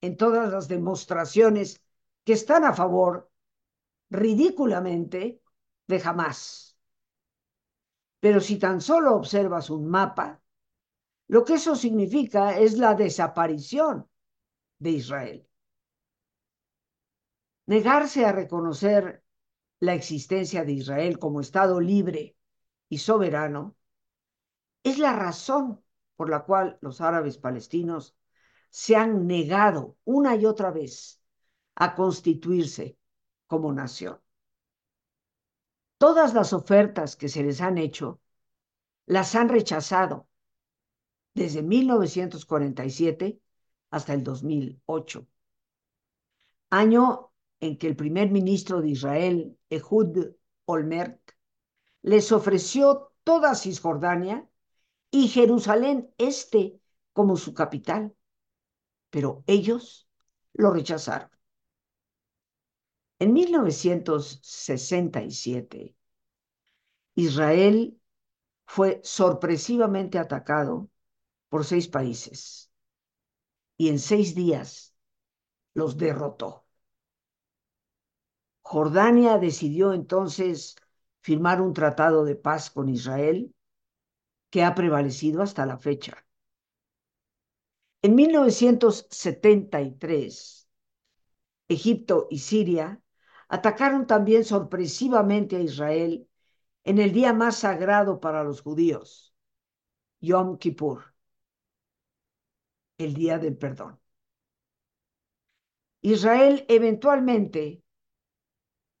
en 0.00 0.16
todas 0.16 0.50
las 0.50 0.68
demostraciones 0.68 1.82
que 2.24 2.32
están 2.32 2.64
a 2.64 2.72
favor, 2.72 3.30
ridículamente, 4.08 5.42
de 5.86 6.02
Hamas. 6.02 6.74
Pero 8.18 8.40
si 8.40 8.58
tan 8.58 8.80
solo 8.80 9.14
observas 9.14 9.68
un 9.68 9.90
mapa, 9.90 10.41
lo 11.28 11.44
que 11.44 11.54
eso 11.54 11.76
significa 11.76 12.58
es 12.58 12.78
la 12.78 12.94
desaparición 12.94 14.08
de 14.78 14.90
Israel. 14.90 15.48
Negarse 17.66 18.24
a 18.24 18.32
reconocer 18.32 19.22
la 19.80 19.94
existencia 19.94 20.64
de 20.64 20.72
Israel 20.72 21.18
como 21.18 21.40
Estado 21.40 21.80
libre 21.80 22.36
y 22.88 22.98
soberano 22.98 23.76
es 24.82 24.98
la 24.98 25.12
razón 25.12 25.82
por 26.16 26.28
la 26.28 26.44
cual 26.44 26.78
los 26.80 27.00
árabes 27.00 27.38
palestinos 27.38 28.16
se 28.70 28.96
han 28.96 29.26
negado 29.26 29.96
una 30.04 30.36
y 30.36 30.46
otra 30.46 30.70
vez 30.70 31.20
a 31.74 31.94
constituirse 31.94 32.98
como 33.46 33.72
nación. 33.72 34.20
Todas 35.98 36.34
las 36.34 36.52
ofertas 36.52 37.16
que 37.16 37.28
se 37.28 37.42
les 37.42 37.60
han 37.60 37.78
hecho 37.78 38.20
las 39.06 39.34
han 39.34 39.48
rechazado 39.48 40.28
desde 41.34 41.62
1947 41.62 43.40
hasta 43.90 44.14
el 44.14 44.22
2008, 44.22 45.26
año 46.70 47.32
en 47.60 47.78
que 47.78 47.86
el 47.86 47.96
primer 47.96 48.30
ministro 48.30 48.80
de 48.80 48.90
Israel, 48.90 49.58
Ehud 49.70 50.34
Olmert, 50.64 51.20
les 52.02 52.32
ofreció 52.32 53.12
toda 53.24 53.54
Cisjordania 53.54 54.48
y 55.10 55.28
Jerusalén 55.28 56.10
Este 56.18 56.80
como 57.12 57.36
su 57.36 57.54
capital, 57.54 58.14
pero 59.10 59.44
ellos 59.46 60.08
lo 60.54 60.72
rechazaron. 60.72 61.30
En 63.18 63.32
1967, 63.32 65.94
Israel 67.14 67.98
fue 68.66 69.00
sorpresivamente 69.04 70.18
atacado 70.18 70.90
por 71.52 71.64
seis 71.66 71.86
países 71.86 72.72
y 73.76 73.90
en 73.90 73.98
seis 73.98 74.34
días 74.34 74.96
los 75.74 75.98
derrotó. 75.98 76.64
Jordania 78.62 79.36
decidió 79.36 79.92
entonces 79.92 80.76
firmar 81.20 81.60
un 81.60 81.74
tratado 81.74 82.24
de 82.24 82.36
paz 82.36 82.70
con 82.70 82.88
Israel 82.88 83.54
que 84.48 84.64
ha 84.64 84.74
prevalecido 84.74 85.42
hasta 85.42 85.66
la 85.66 85.76
fecha. 85.76 86.24
En 88.00 88.14
1973, 88.14 90.66
Egipto 91.68 92.28
y 92.30 92.38
Siria 92.38 93.02
atacaron 93.48 94.06
también 94.06 94.46
sorpresivamente 94.46 95.56
a 95.56 95.60
Israel 95.60 96.26
en 96.84 96.98
el 96.98 97.12
día 97.12 97.34
más 97.34 97.56
sagrado 97.56 98.20
para 98.20 98.42
los 98.42 98.62
judíos, 98.62 99.34
Yom 100.22 100.56
Kippur, 100.56 101.11
el 103.04 103.14
día 103.14 103.38
del 103.38 103.56
perdón. 103.56 103.98
Israel 106.02 106.64
eventualmente 106.68 107.82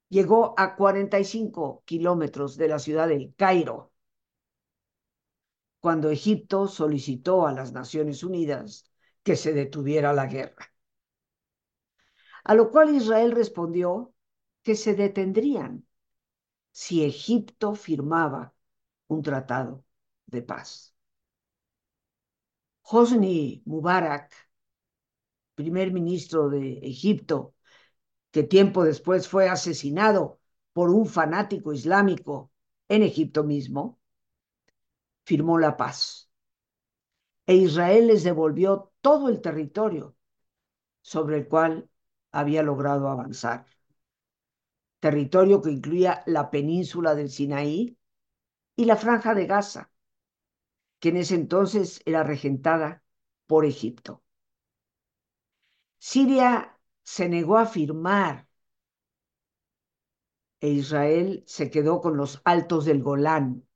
llegó 0.08 0.54
a 0.58 0.76
45 0.76 1.82
kilómetros 1.84 2.56
de 2.56 2.68
la 2.68 2.78
ciudad 2.78 3.08
del 3.08 3.34
Cairo, 3.36 3.92
cuando 5.80 6.10
Egipto 6.10 6.68
solicitó 6.68 7.46
a 7.46 7.52
las 7.52 7.72
Naciones 7.72 8.22
Unidas 8.22 8.84
que 9.22 9.36
se 9.36 9.52
detuviera 9.52 10.12
la 10.12 10.26
guerra. 10.26 10.72
A 12.44 12.54
lo 12.54 12.70
cual 12.70 12.94
Israel 12.94 13.32
respondió 13.32 14.14
que 14.62 14.76
se 14.76 14.94
detendrían 14.94 15.86
si 16.72 17.04
Egipto 17.04 17.74
firmaba 17.74 18.54
un 19.08 19.22
tratado 19.22 19.84
de 20.26 20.42
paz. 20.42 20.91
Hosni 22.94 23.62
Mubarak, 23.64 24.30
primer 25.54 25.92
ministro 25.92 26.50
de 26.50 26.78
Egipto, 26.82 27.54
que 28.30 28.42
tiempo 28.42 28.84
después 28.84 29.28
fue 29.28 29.48
asesinado 29.48 30.40
por 30.74 30.90
un 30.90 31.06
fanático 31.06 31.72
islámico 31.72 32.52
en 32.88 33.02
Egipto 33.02 33.44
mismo, 33.44 33.98
firmó 35.24 35.58
la 35.58 35.78
paz. 35.78 36.30
E 37.46 37.54
Israel 37.54 38.08
les 38.08 38.24
devolvió 38.24 38.92
todo 39.00 39.30
el 39.30 39.40
territorio 39.40 40.14
sobre 41.00 41.38
el 41.38 41.48
cual 41.48 41.88
había 42.30 42.62
logrado 42.62 43.08
avanzar. 43.08 43.64
Territorio 45.00 45.62
que 45.62 45.70
incluía 45.70 46.22
la 46.26 46.50
península 46.50 47.14
del 47.14 47.30
Sinaí 47.30 47.96
y 48.76 48.84
la 48.84 48.96
franja 48.96 49.34
de 49.34 49.46
Gaza, 49.46 49.91
que 51.02 51.08
en 51.08 51.16
ese 51.16 51.34
entonces 51.34 52.00
era 52.06 52.22
regentada 52.22 53.02
por 53.48 53.66
Egipto. 53.66 54.22
Siria 55.98 56.78
se 57.02 57.28
negó 57.28 57.58
a 57.58 57.66
firmar 57.66 58.48
e 60.60 60.68
Israel 60.68 61.42
se 61.44 61.72
quedó 61.72 62.00
con 62.00 62.16
los 62.16 62.40
altos 62.44 62.84
del 62.84 63.02
Golán, 63.02 63.66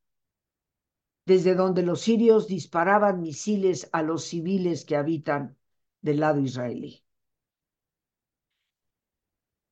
desde 1.25 1.57
donde 1.57 1.83
los 1.83 2.01
sirios 2.03 2.47
disparaban 2.47 3.21
misiles 3.21 3.89
a 3.91 4.03
los 4.03 4.23
civiles 4.23 4.85
que 4.85 4.95
habitan 4.95 5.59
del 6.03 6.21
lado 6.21 6.39
israelí. 6.39 7.05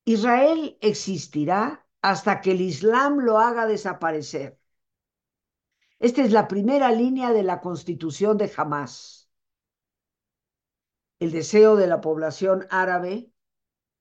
Israel 0.03 0.77
existirá 0.81 1.87
hasta 2.01 2.41
que 2.41 2.51
el 2.51 2.59
Islam 2.59 3.19
lo 3.19 3.39
haga 3.39 3.65
desaparecer. 3.65 4.59
Esta 5.99 6.21
es 6.23 6.31
la 6.31 6.47
primera 6.47 6.91
línea 6.91 7.31
de 7.31 7.43
la 7.43 7.61
constitución 7.61 8.37
de 8.37 8.51
Hamas. 8.55 9.29
El 11.19 11.31
deseo 11.31 11.75
de 11.75 11.87
la 11.87 12.01
población 12.01 12.67
árabe 12.69 13.31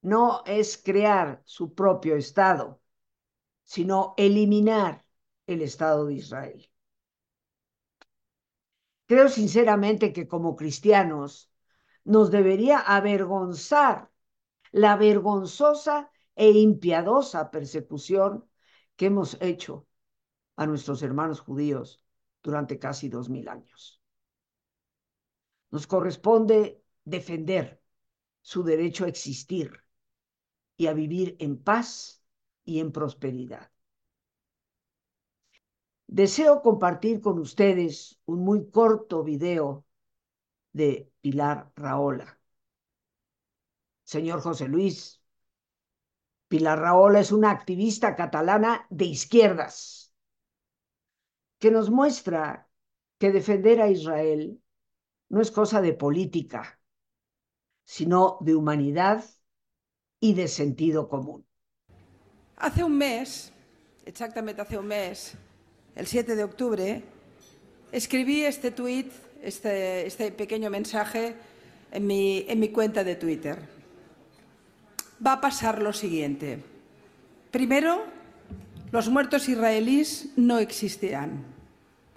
no 0.03 0.43
es 0.47 0.77
crear 0.77 1.43
su 1.45 1.75
propio 1.75 2.17
Estado, 2.17 2.81
sino 3.63 4.15
eliminar 4.17 5.05
el 5.47 5.63
Estado 5.63 6.07
de 6.07 6.15
Israel. 6.15 6.71
Creo 9.07 9.29
sinceramente 9.29 10.13
que 10.13 10.27
como 10.27 10.57
cristianos 10.57 11.51
nos 12.05 12.31
debería 12.31 12.79
avergonzar 12.81 14.11
la 14.73 14.97
vergonzosa 14.97 16.11
e 16.35 16.51
impiadosa 16.51 17.51
persecución 17.51 18.49
que 18.97 19.07
hemos 19.07 19.41
hecho 19.41 19.87
a 20.57 20.67
nuestros 20.67 21.03
hermanos 21.03 21.41
judíos 21.41 22.03
durante 22.43 22.79
casi 22.79 23.09
dos 23.09 23.29
mil 23.29 23.49
años. 23.49 24.01
Nos 25.71 25.87
corresponde 25.87 26.83
defender 27.05 27.83
su 28.41 28.63
derecho 28.63 29.05
a 29.05 29.09
existir 29.09 29.83
y 30.77 30.87
a 30.87 30.93
vivir 30.93 31.37
en 31.41 31.57
paz 31.63 32.23
y 32.65 32.81
en 32.81 32.93
prosperidad. 32.93 33.71
Deseo 36.07 36.63
compartir 36.63 37.21
con 37.21 37.39
ustedes 37.39 38.21
un 38.27 38.45
muy 38.45 38.71
corto 38.71 39.25
video 39.25 39.85
de 40.73 41.11
Pilar 41.21 41.73
Raola. 41.75 42.39
Señor 44.05 44.41
José 44.43 44.69
Luis, 44.69 45.23
Pilar 46.47 46.79
Raola 46.79 47.21
es 47.21 47.33
una 47.33 47.51
activista 47.51 48.15
catalana 48.15 48.87
de 48.91 49.07
izquierdas 49.07 50.04
que 51.59 51.71
nos 51.71 51.91
muestra 51.91 52.69
que 53.19 53.33
defender 53.33 53.81
a 53.81 53.89
Israel 53.89 54.61
no 55.29 55.41
es 55.41 55.51
cosa 55.51 55.81
de 55.81 55.95
política, 55.95 56.81
sino 57.85 58.39
de 58.41 58.55
humanidad 58.55 59.25
y 60.21 60.35
de 60.35 60.49
sentido 60.49 61.09
común. 61.09 61.47
Hace 62.57 62.85
un 62.85 62.97
mes, 62.97 63.53
exactamente 64.05 64.63
hace 64.63 64.79
un 64.79 64.87
mes, 64.87 65.37
el 65.95 66.07
7 66.07 66.37
de 66.37 66.45
octubre, 66.45 67.03
escribí 67.93 68.45
este 68.45 68.71
tuit, 68.71 69.13
este, 69.43 70.07
este, 70.07 70.33
pequeño 70.33 70.71
mensaje 70.71 71.35
en 71.91 72.07
mi, 72.07 72.45
en 72.49 72.59
mi 72.59 72.71
cuenta 72.71 73.05
de 73.05 73.17
Twitter. 73.17 73.59
Va 75.25 75.35
a 75.35 75.41
pasar 75.41 75.83
lo 75.83 75.93
siguiente. 75.93 76.63
Primero, 77.51 78.05
los 78.95 79.09
muertos 79.09 79.49
israelíes 79.49 80.29
no 80.37 80.61
existirán. 80.61 81.43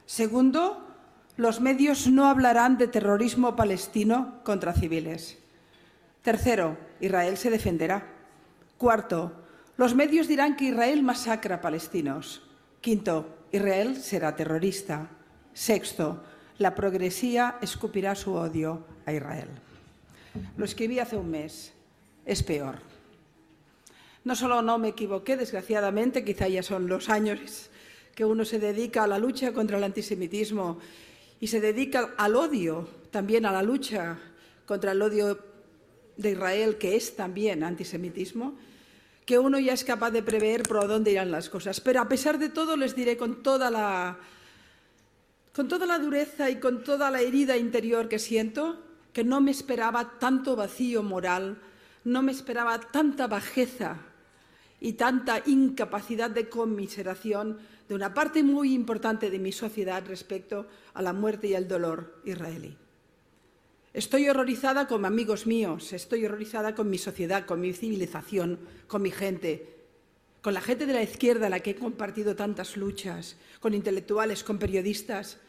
Segundo, 0.06 0.88
los 1.36 1.60
medios 1.60 2.06
no 2.06 2.28
hablarán 2.28 2.78
de 2.78 2.88
terrorismo 2.88 3.56
palestino 3.56 4.44
contra 4.44 4.74
civiles. 4.74 5.40
Tercero, 6.22 6.78
Israel 7.00 7.36
se 7.38 7.50
defenderá. 7.50 8.06
Cuarto, 8.78 9.32
los 9.76 9.96
medios 9.96 10.28
dirán 10.28 10.56
que 10.56 10.66
Israel 10.66 11.02
masacra 11.02 11.56
a 11.56 11.62
palestinos. 11.62 12.44
Quinto, 12.80 13.36
Israel 13.52 13.96
será 13.96 14.36
terrorista. 14.36 15.10
Sexto, 15.56 16.24
la 16.60 16.76
progresía 16.76 17.58
escupirá 17.60 18.14
su 18.14 18.36
odio 18.36 18.86
a 19.08 19.14
Israel. 19.14 19.50
Lo 20.56 20.66
escribí 20.66 21.00
hace 21.00 21.18
un 21.18 21.32
mes. 21.32 21.74
Es 22.24 22.44
peor. 22.44 22.76
No 24.28 24.36
solo 24.36 24.62
no 24.62 24.78
me 24.78 24.90
equivoqué, 24.90 25.38
desgraciadamente, 25.38 26.26
quizá 26.26 26.50
ya 26.50 26.62
son 26.62 26.90
los 26.90 27.08
años 27.08 27.70
que 28.14 28.26
uno 28.26 28.44
se 28.44 28.60
dedica 28.60 29.06
a 29.06 29.08
la 29.08 29.20
lucha 29.20 29.54
contra 29.54 29.78
el 29.78 29.86
antisemitismo 29.86 30.80
y 31.40 31.48
se 31.48 31.62
dedica 31.62 32.14
al 32.18 32.36
odio, 32.36 32.90
también 33.10 33.46
a 33.46 33.54
la 33.54 33.64
lucha 33.64 34.20
contra 34.66 34.92
el 34.92 35.02
odio 35.02 35.40
de 36.18 36.32
Israel, 36.32 36.78
que 36.78 36.98
es 36.98 37.16
también 37.16 37.64
antisemitismo, 37.64 38.58
que 39.26 39.40
uno 39.40 39.60
ya 39.60 39.72
es 39.72 39.86
capaz 39.86 40.12
de 40.12 40.22
prever 40.22 40.64
por 40.64 40.86
dónde 40.90 41.12
irán 41.12 41.32
las 41.32 41.48
cosas. 41.48 41.80
Pero 41.80 42.02
a 42.02 42.10
pesar 42.10 42.38
de 42.38 42.50
todo, 42.50 42.76
les 42.76 42.98
diré 42.98 43.16
con 43.16 43.42
toda 43.42 43.72
la, 43.72 44.20
con 45.56 45.70
toda 45.70 45.86
la 45.86 46.00
dureza 46.00 46.50
y 46.50 46.60
con 46.60 46.84
toda 46.84 47.10
la 47.12 47.22
herida 47.22 47.56
interior 47.56 48.10
que 48.10 48.20
siento, 48.20 48.84
que 49.14 49.24
no 49.24 49.40
me 49.40 49.52
esperaba 49.52 50.20
tanto 50.20 50.58
vacío 50.58 51.02
moral, 51.02 51.62
no 52.04 52.22
me 52.22 52.34
esperaba 52.34 52.78
tanta 52.82 53.28
bajeza 53.28 54.07
y 54.80 54.94
tanta 54.94 55.42
incapacidad 55.46 56.30
de 56.30 56.50
conmiseración 56.50 57.58
de 57.88 57.96
una 57.96 58.14
parte 58.14 58.44
muy 58.44 58.74
importante 58.74 59.30
de 59.30 59.40
mi 59.40 59.52
sociedad 59.52 60.04
respecto 60.08 60.68
a 60.94 61.02
la 61.02 61.14
muerte 61.14 61.48
y 61.48 61.54
el 61.54 61.68
dolor 61.68 62.22
israelí. 62.26 62.78
Estoy 63.94 64.30
horrorizada 64.30 64.88
con 64.88 65.06
amigos 65.06 65.48
míos, 65.48 65.94
estoy 65.94 66.26
horrorizada 66.26 66.76
con 66.76 66.90
mi 66.90 66.98
sociedad, 67.00 67.46
con 67.46 67.60
mi 67.60 67.74
civilización, 67.74 68.60
con 68.86 69.02
mi 69.02 69.10
gente, 69.10 69.78
con 70.42 70.54
la 70.54 70.62
gente 70.62 70.86
de 70.86 70.94
la 70.94 71.02
izquierda 71.02 71.48
a 71.48 71.50
la 71.50 71.62
que 71.62 71.72
he 71.72 71.76
compartido 71.76 72.36
tantas 72.36 72.78
luchas, 72.78 73.38
con 73.60 73.74
intelectuales, 73.74 74.44
con 74.44 74.60
periodistas, 74.60 75.40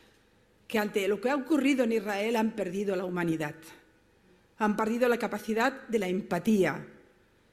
que 0.67 0.79
ante 0.79 1.07
lo 1.09 1.21
que 1.21 1.31
ha 1.31 1.37
ocurrido 1.37 1.85
en 1.85 1.93
Israel 1.93 2.37
han 2.37 2.53
perdido 2.53 2.97
la 2.97 3.05
humanidad, 3.05 3.55
han 4.57 4.77
perdido 4.77 5.09
la 5.09 5.19
capacidad 5.19 5.87
de 5.89 5.99
la 5.99 6.09
empatía, 6.09 6.87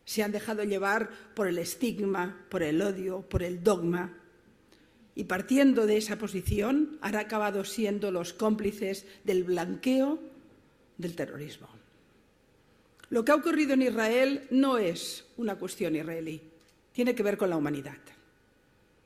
se 0.05 0.23
han 0.23 0.31
dejado 0.31 0.63
llevar 0.63 1.09
por 1.33 1.47
el 1.47 1.57
estigma, 1.57 2.45
por 2.49 2.63
el 2.63 2.81
odio, 2.81 3.21
por 3.21 3.43
el 3.43 3.63
dogma, 3.63 4.13
y 5.15 5.23
partiendo 5.23 5.87
de 5.87 5.97
esa 5.97 6.17
posición 6.17 6.97
han 7.01 7.15
acabado 7.15 7.63
siendo 7.63 8.11
los 8.11 8.33
cómplices 8.33 9.05
del 9.23 9.43
blanqueo 9.43 10.19
del 10.97 11.15
terrorismo. 11.15 11.69
Lo 13.09 13.23
que 13.23 13.31
ha 13.31 13.35
ocurrido 13.35 13.73
en 13.73 13.83
Israel 13.83 14.47
no 14.51 14.77
es 14.77 15.25
una 15.37 15.55
cuestión 15.55 15.95
israelí, 15.95 16.41
tiene 16.91 17.15
que 17.15 17.23
ver 17.23 17.37
con 17.37 17.49
la 17.49 17.57
humanidad, 17.57 17.97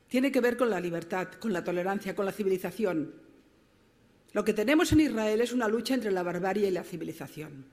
tiene 0.08 0.32
que 0.32 0.40
ver 0.40 0.56
con 0.56 0.68
la 0.68 0.80
libertad, 0.80 1.28
con 1.38 1.52
la 1.52 1.64
tolerancia, 1.64 2.14
con 2.14 2.26
la 2.26 2.32
civilización. 2.32 3.14
Lo 4.32 4.44
que 4.44 4.54
tenemos 4.54 4.92
en 4.92 5.00
Israel 5.00 5.40
es 5.40 5.52
una 5.52 5.68
lucha 5.68 5.94
entre 5.94 6.10
la 6.10 6.22
barbarie 6.22 6.68
y 6.68 6.72
la 6.72 6.84
civilización. 6.84 7.66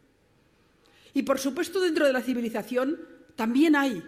Y 1.14 1.24
por 1.24 1.40
supuesto 1.40 1.80
dentro 1.80 2.06
de 2.06 2.14
la 2.14 2.22
civilización 2.22 3.17
también 3.38 3.78
hay 3.78 4.04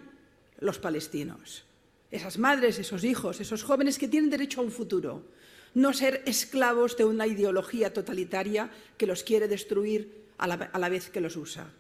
los 0.60 0.78
palestinos 0.78 1.64
esas 2.12 2.38
madres, 2.38 2.80
esos 2.80 3.04
hijos, 3.04 3.40
esos 3.40 3.64
jóvenes 3.64 3.98
que 3.98 4.08
tienen 4.08 4.30
derecho 4.30 4.62
a 4.62 4.64
un 4.64 4.72
futuro, 4.72 5.24
no 5.76 5.94
ser 5.94 6.24
esclavos 6.26 6.98
de 6.98 7.06
una 7.06 7.28
ideología 7.28 7.94
totalitaria 7.94 8.72
que 8.98 9.06
los 9.06 9.24
quiere 9.24 9.48
destruir 9.48 10.26
a 10.38 10.48
la, 10.48 10.90
vez 10.90 11.10
que 11.10 11.22
los 11.22 11.36
usa. 11.36 11.72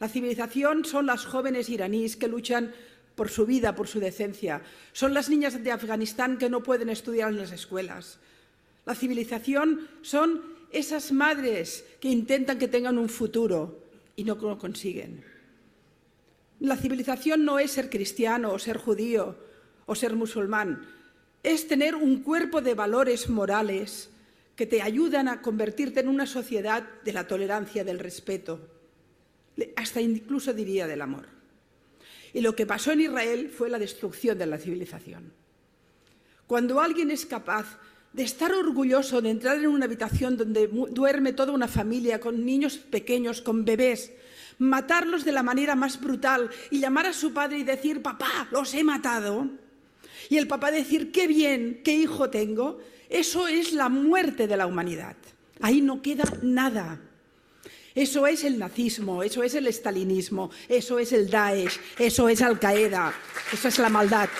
La 0.00 0.08
civilización 0.08 0.84
son 0.84 1.06
las 1.06 1.24
jóvenes 1.24 1.68
iraníes 1.68 2.16
que 2.16 2.26
luchan 2.26 2.74
por 3.14 3.28
su 3.28 3.46
vida, 3.46 3.76
por 3.76 3.86
su 3.86 4.00
decencia. 4.00 4.62
Son 4.92 5.14
las 5.14 5.28
niñas 5.28 5.62
de 5.62 5.70
Afganistán 5.70 6.38
que 6.38 6.50
no 6.50 6.62
pueden 6.62 6.88
estudiar 6.88 7.30
en 7.30 7.38
las 7.38 7.52
escuelas. 7.52 8.18
La 8.84 8.96
civilización 8.96 9.86
son 10.00 10.42
esas 10.72 11.12
madres 11.12 11.84
que 12.00 12.08
intentan 12.08 12.58
que 12.58 12.66
tengan 12.66 12.98
un 12.98 13.08
futuro 13.08 13.84
y 14.16 14.24
no 14.24 14.34
lo 14.34 14.58
consiguen. 14.58 15.31
La 16.62 16.76
civilización 16.76 17.44
no 17.44 17.58
es 17.58 17.72
ser 17.72 17.90
cristiano 17.90 18.52
o 18.52 18.58
ser 18.58 18.78
judío 18.78 19.36
o 19.84 19.96
ser 19.96 20.14
musulmán, 20.14 20.86
es 21.42 21.66
tener 21.66 21.96
un 21.96 22.22
cuerpo 22.22 22.60
de 22.60 22.74
valores 22.74 23.28
morales 23.28 24.10
que 24.54 24.64
te 24.64 24.80
ayudan 24.80 25.26
a 25.26 25.42
convertirte 25.42 25.98
en 25.98 26.06
una 26.06 26.24
sociedad 26.24 26.88
de 27.04 27.12
la 27.12 27.26
tolerancia, 27.26 27.82
del 27.82 27.98
respeto, 27.98 28.60
hasta 29.74 30.00
incluso 30.00 30.52
diría 30.52 30.86
del 30.86 31.02
amor. 31.02 31.26
Y 32.32 32.42
lo 32.42 32.54
que 32.54 32.64
pasó 32.64 32.92
en 32.92 33.00
Israel 33.00 33.50
fue 33.50 33.68
la 33.68 33.80
destrucción 33.80 34.38
de 34.38 34.46
la 34.46 34.58
civilización. 34.58 35.32
Cuando 36.46 36.80
alguien 36.80 37.10
es 37.10 37.26
capaz 37.26 37.76
de 38.12 38.22
estar 38.22 38.52
orgulloso 38.52 39.20
de 39.20 39.30
entrar 39.30 39.58
en 39.58 39.66
una 39.66 39.86
habitación 39.86 40.36
donde 40.36 40.68
duerme 40.68 41.32
toda 41.32 41.50
una 41.50 41.66
familia 41.66 42.20
con 42.20 42.46
niños 42.46 42.76
pequeños, 42.76 43.42
con 43.42 43.64
bebés, 43.64 44.12
matarlos 44.58 45.24
de 45.24 45.32
la 45.32 45.42
manera 45.42 45.74
más 45.74 46.00
brutal 46.00 46.50
y 46.70 46.80
llamar 46.80 47.06
a 47.06 47.12
su 47.12 47.32
padre 47.32 47.58
y 47.58 47.64
decir, 47.64 48.02
papá, 48.02 48.48
los 48.50 48.72
he 48.74 48.84
matado, 48.84 49.48
y 50.28 50.38
el 50.38 50.46
papá 50.46 50.70
decir, 50.70 51.12
qué 51.12 51.26
bien, 51.26 51.82
qué 51.84 51.94
hijo 51.94 52.30
tengo, 52.30 52.78
eso 53.08 53.48
es 53.48 53.72
la 53.72 53.88
muerte 53.88 54.46
de 54.46 54.56
la 54.56 54.66
humanidad. 54.66 55.16
Ahí 55.60 55.80
no 55.80 56.00
queda 56.00 56.24
nada. 56.42 57.00
Eso 57.94 58.26
es 58.26 58.42
el 58.44 58.58
nazismo, 58.58 59.22
eso 59.22 59.42
es 59.42 59.54
el 59.54 59.66
estalinismo, 59.66 60.50
eso 60.68 60.98
es 60.98 61.12
el 61.12 61.28
Daesh, 61.28 61.78
eso 61.98 62.28
es 62.28 62.40
Al 62.40 62.58
Qaeda, 62.58 63.12
eso 63.52 63.68
es 63.68 63.78
la 63.78 63.90
maldad. 63.90 64.30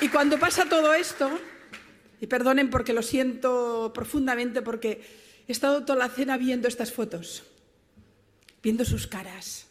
Y 0.00 0.08
cuando 0.08 0.38
pasa 0.38 0.64
todo 0.64 0.94
esto, 0.94 1.30
y 2.20 2.26
perdonen 2.26 2.70
porque 2.70 2.92
lo 2.92 3.02
siento 3.02 3.92
profundamente 3.94 4.62
porque 4.62 5.02
He 5.48 5.52
estado 5.52 5.84
toda 5.84 5.98
la 5.98 6.08
cena 6.08 6.36
viendo 6.36 6.68
estas 6.68 6.92
fotos, 6.92 7.42
viendo 8.62 8.84
sus 8.84 9.06
caras. 9.06 9.66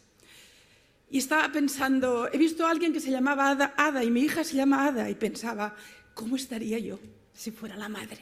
Y 1.09 1.17
estaba 1.17 1.51
pensando, 1.51 2.29
he 2.31 2.37
visto 2.37 2.65
a 2.65 2.71
alguien 2.71 2.93
que 2.93 2.99
se 2.99 3.11
llamaba 3.11 3.73
Ada, 3.77 4.03
y 4.03 4.11
mi 4.11 4.21
hija 4.21 4.43
se 4.43 4.55
llama 4.55 4.87
Ada, 4.87 5.09
y 5.09 5.15
pensaba, 5.15 5.75
¿cómo 6.13 6.35
estaría 6.35 6.77
yo 6.79 6.99
si 7.33 7.51
fuera 7.51 7.75
la 7.75 7.89
madre? 7.89 8.21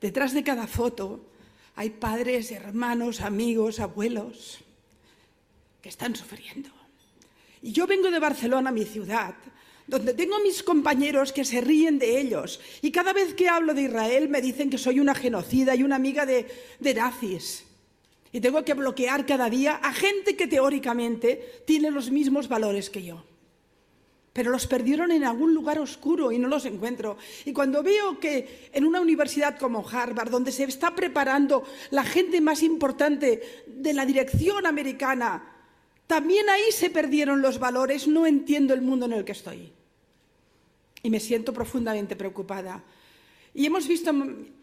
Detrás 0.00 0.32
de 0.32 0.42
cada 0.42 0.66
foto 0.66 1.26
hay 1.76 1.90
padres, 1.90 2.50
hermanos, 2.50 3.20
amigos, 3.20 3.80
abuelos 3.80 4.58
que 5.82 5.88
están 5.88 6.16
sufriendo. 6.16 6.70
Y 7.62 7.72
yo 7.72 7.86
vengo 7.86 8.10
de 8.10 8.18
Barcelona, 8.18 8.72
mi 8.72 8.84
ciudad, 8.84 9.34
donde 9.90 10.14
tengo 10.14 10.38
mis 10.38 10.62
compañeros 10.62 11.32
que 11.32 11.44
se 11.44 11.60
ríen 11.60 11.98
de 11.98 12.20
ellos 12.20 12.60
y 12.80 12.92
cada 12.92 13.12
vez 13.12 13.34
que 13.34 13.48
hablo 13.48 13.74
de 13.74 13.82
Israel 13.82 14.28
me 14.28 14.40
dicen 14.40 14.70
que 14.70 14.78
soy 14.78 15.00
una 15.00 15.16
genocida 15.16 15.74
y 15.74 15.82
una 15.82 15.96
amiga 15.96 16.24
de, 16.24 16.46
de 16.78 16.94
nazis. 16.94 17.64
Y 18.30 18.40
tengo 18.40 18.64
que 18.64 18.74
bloquear 18.74 19.26
cada 19.26 19.50
día 19.50 19.74
a 19.82 19.92
gente 19.92 20.36
que 20.36 20.46
teóricamente 20.46 21.64
tiene 21.66 21.90
los 21.90 22.12
mismos 22.12 22.46
valores 22.46 22.88
que 22.88 23.02
yo. 23.02 23.24
Pero 24.32 24.52
los 24.52 24.68
perdieron 24.68 25.10
en 25.10 25.24
algún 25.24 25.54
lugar 25.54 25.80
oscuro 25.80 26.30
y 26.30 26.38
no 26.38 26.46
los 26.46 26.66
encuentro. 26.66 27.16
Y 27.44 27.52
cuando 27.52 27.82
veo 27.82 28.20
que 28.20 28.70
en 28.72 28.84
una 28.84 29.00
universidad 29.00 29.58
como 29.58 29.84
Harvard, 29.84 30.30
donde 30.30 30.52
se 30.52 30.62
está 30.62 30.94
preparando 30.94 31.64
la 31.90 32.04
gente 32.04 32.40
más 32.40 32.62
importante 32.62 33.64
de 33.66 33.92
la 33.92 34.06
dirección 34.06 34.66
americana, 34.66 35.56
también 36.06 36.48
ahí 36.48 36.70
se 36.70 36.90
perdieron 36.90 37.42
los 37.42 37.58
valores, 37.58 38.06
no 38.06 38.24
entiendo 38.24 38.72
el 38.72 38.82
mundo 38.82 39.06
en 39.06 39.14
el 39.14 39.24
que 39.24 39.32
estoy 39.32 39.72
y 41.02 41.10
me 41.10 41.20
siento 41.20 41.52
profundamente 41.52 42.16
preocupada. 42.16 42.82
Y 43.54 43.66
hemos 43.66 43.88
visto 43.88 44.12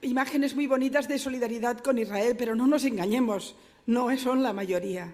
imágenes 0.02 0.56
muy 0.56 0.68
bonitas 0.68 1.08
de 1.08 1.20
solidaridad 1.20 1.80
con 1.80 1.98
Israel, 1.98 2.36
pero 2.38 2.56
no 2.56 2.68
nos 2.68 2.86
engañemos, 2.86 3.56
no 3.86 4.16
son 4.18 4.44
la 4.44 4.54
mayoría. 4.54 5.14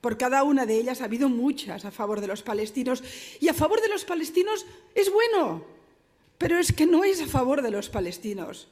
Por 0.00 0.18
cada 0.18 0.42
una 0.42 0.66
de 0.66 0.78
ellas 0.78 1.00
ha 1.00 1.04
habido 1.04 1.28
muchas 1.28 1.84
a 1.84 1.92
favor 1.92 2.20
de 2.20 2.26
los 2.26 2.42
palestinos. 2.42 3.04
Y 3.40 3.48
a 3.48 3.54
favor 3.54 3.80
de 3.80 3.88
los 3.88 4.04
palestinos 4.04 4.66
es 4.96 5.12
bueno, 5.12 5.64
pero 6.38 6.58
es 6.58 6.72
que 6.72 6.86
no 6.86 7.04
es 7.04 7.20
a 7.20 7.26
favor 7.26 7.62
de 7.62 7.70
los 7.70 7.88
palestinos. 7.88 8.68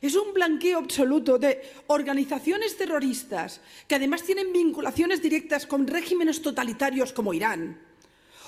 Es 0.00 0.16
un 0.16 0.32
blanqueo 0.32 0.78
absoluto 0.78 1.38
de 1.38 1.60
organizaciones 1.88 2.76
terroristas 2.76 3.60
que 3.86 3.96
además 3.96 4.22
tienen 4.22 4.52
vinculaciones 4.52 5.20
directas 5.20 5.66
con 5.66 5.86
regímenes 5.86 6.40
totalitarios 6.40 7.12
como 7.12 7.34
Irán 7.34 7.91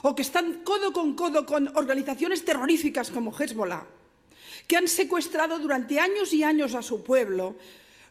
o 0.04 0.12
que 0.12 0.20
están 0.20 0.60
codo 0.68 0.92
con 0.92 1.16
codo 1.16 1.48
con 1.48 1.72
organizaciones 1.80 2.44
terroríficas 2.44 3.08
como 3.08 3.32
Hezbollah, 3.32 3.88
que 4.68 4.76
han 4.76 4.84
secuestrado 4.84 5.58
durante 5.58 5.98
años 5.98 6.36
y 6.36 6.44
años 6.44 6.76
a 6.76 6.84
su 6.84 7.02
pueblo, 7.02 7.56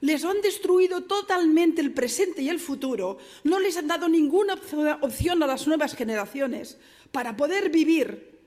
les 0.02 0.26
han 0.26 0.42
destruido 0.42 1.04
totalmente 1.04 1.82
el 1.82 1.94
presente 1.94 2.42
y 2.42 2.50
el 2.50 2.60
futuro, 2.60 3.20
no 3.44 3.60
les 3.60 3.78
han 3.78 3.88
dado 3.88 4.10
ninguna 4.10 4.58
opción 5.02 5.44
a 5.44 5.48
las 5.48 5.68
nuevas 5.68 5.94
generaciones 5.94 6.78
para 7.12 7.38
poder 7.38 7.70
vivir, 7.70 8.42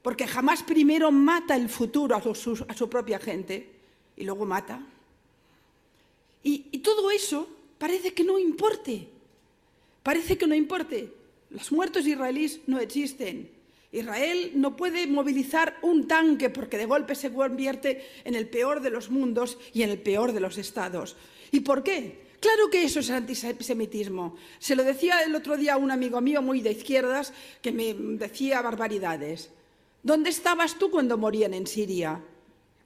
porque 0.00 0.26
jamás 0.26 0.62
primero 0.62 1.12
mata 1.12 1.56
el 1.56 1.68
futuro 1.68 2.16
a 2.16 2.22
su, 2.34 2.88
propia 2.88 3.18
gente 3.18 3.76
y 4.16 4.24
luego 4.24 4.46
mata. 4.46 4.80
Y, 6.42 6.64
y 6.72 6.78
todo 6.78 7.10
eso 7.10 7.46
parece 7.76 8.14
que 8.14 8.24
no 8.24 8.38
importe, 8.38 9.06
parece 10.02 10.38
que 10.38 10.46
no 10.46 10.54
importe. 10.54 11.23
Los 11.54 11.72
muertos 11.72 12.06
israelíes 12.06 12.60
no 12.66 12.78
existen 12.78 13.48
Israel 13.94 14.50
no 14.56 14.76
puede 14.76 15.06
movilizar 15.06 15.78
un 15.82 16.08
tanque 16.08 16.50
porque 16.50 16.76
de 16.76 16.84
golpe 16.84 17.14
se 17.14 17.32
convierte 17.32 18.04
en 18.24 18.34
el 18.34 18.48
peor 18.48 18.80
de 18.80 18.90
los 18.90 19.08
mundos 19.08 19.56
y 19.72 19.82
en 19.82 19.90
el 19.90 20.00
peor 20.00 20.32
de 20.32 20.40
los 20.40 20.58
estados. 20.58 21.16
¿Y 21.52 21.60
por 21.60 21.84
qué? 21.84 22.24
Claro 22.40 22.68
que 22.70 22.82
eso 22.82 22.98
es 22.98 23.10
antisemitismo. 23.10 24.36
Se 24.58 24.74
lo 24.74 24.82
decía 24.82 25.22
el 25.22 25.34
otro 25.34 25.56
día 25.56 25.74
a 25.74 25.76
un 25.76 25.92
amigo 25.92 26.20
mío 26.20 26.42
muy 26.42 26.60
de 26.60 26.72
izquierdas 26.72 27.32
que 27.62 27.70
me 27.70 27.94
decía 27.94 28.60
barbaridades. 28.62 29.50
¿Dónde 30.02 30.30
estabas 30.30 30.76
tú 30.76 30.90
cuando 30.90 31.16
morían 31.16 31.54
en 31.54 31.68
Siria? 31.68 32.20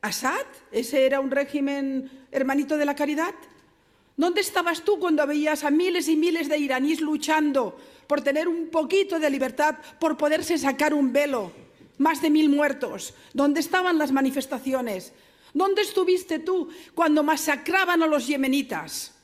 ¿Assad? 0.02 0.46
¿Ese 0.70 1.06
era 1.06 1.20
un 1.20 1.30
régimen 1.30 2.10
hermanito 2.30 2.76
de 2.76 2.84
la 2.84 2.94
caridad? 2.94 3.34
¿Dónde 4.18 4.40
estabas 4.40 4.82
tú 4.82 4.98
cuando 4.98 5.24
veías 5.28 5.62
a 5.62 5.70
miles 5.70 6.08
y 6.08 6.16
miles 6.16 6.48
de 6.48 6.58
iraníes 6.58 7.00
luchando 7.00 7.78
por 8.08 8.20
tener 8.20 8.48
un 8.48 8.68
poquito 8.68 9.20
de 9.20 9.30
libertad, 9.30 9.76
por 10.00 10.16
poderse 10.16 10.58
sacar 10.58 10.92
un 10.92 11.12
velo? 11.12 11.52
Más 11.98 12.20
de 12.20 12.28
mil 12.28 12.48
muertos. 12.48 13.14
¿Dónde 13.32 13.60
estaban 13.60 13.96
las 13.96 14.10
manifestaciones? 14.10 15.12
¿Dónde 15.54 15.82
estuviste 15.82 16.40
tú 16.40 16.68
cuando 16.96 17.22
masacraban 17.22 18.02
a 18.02 18.08
los 18.08 18.26
yemenitas? 18.26 19.14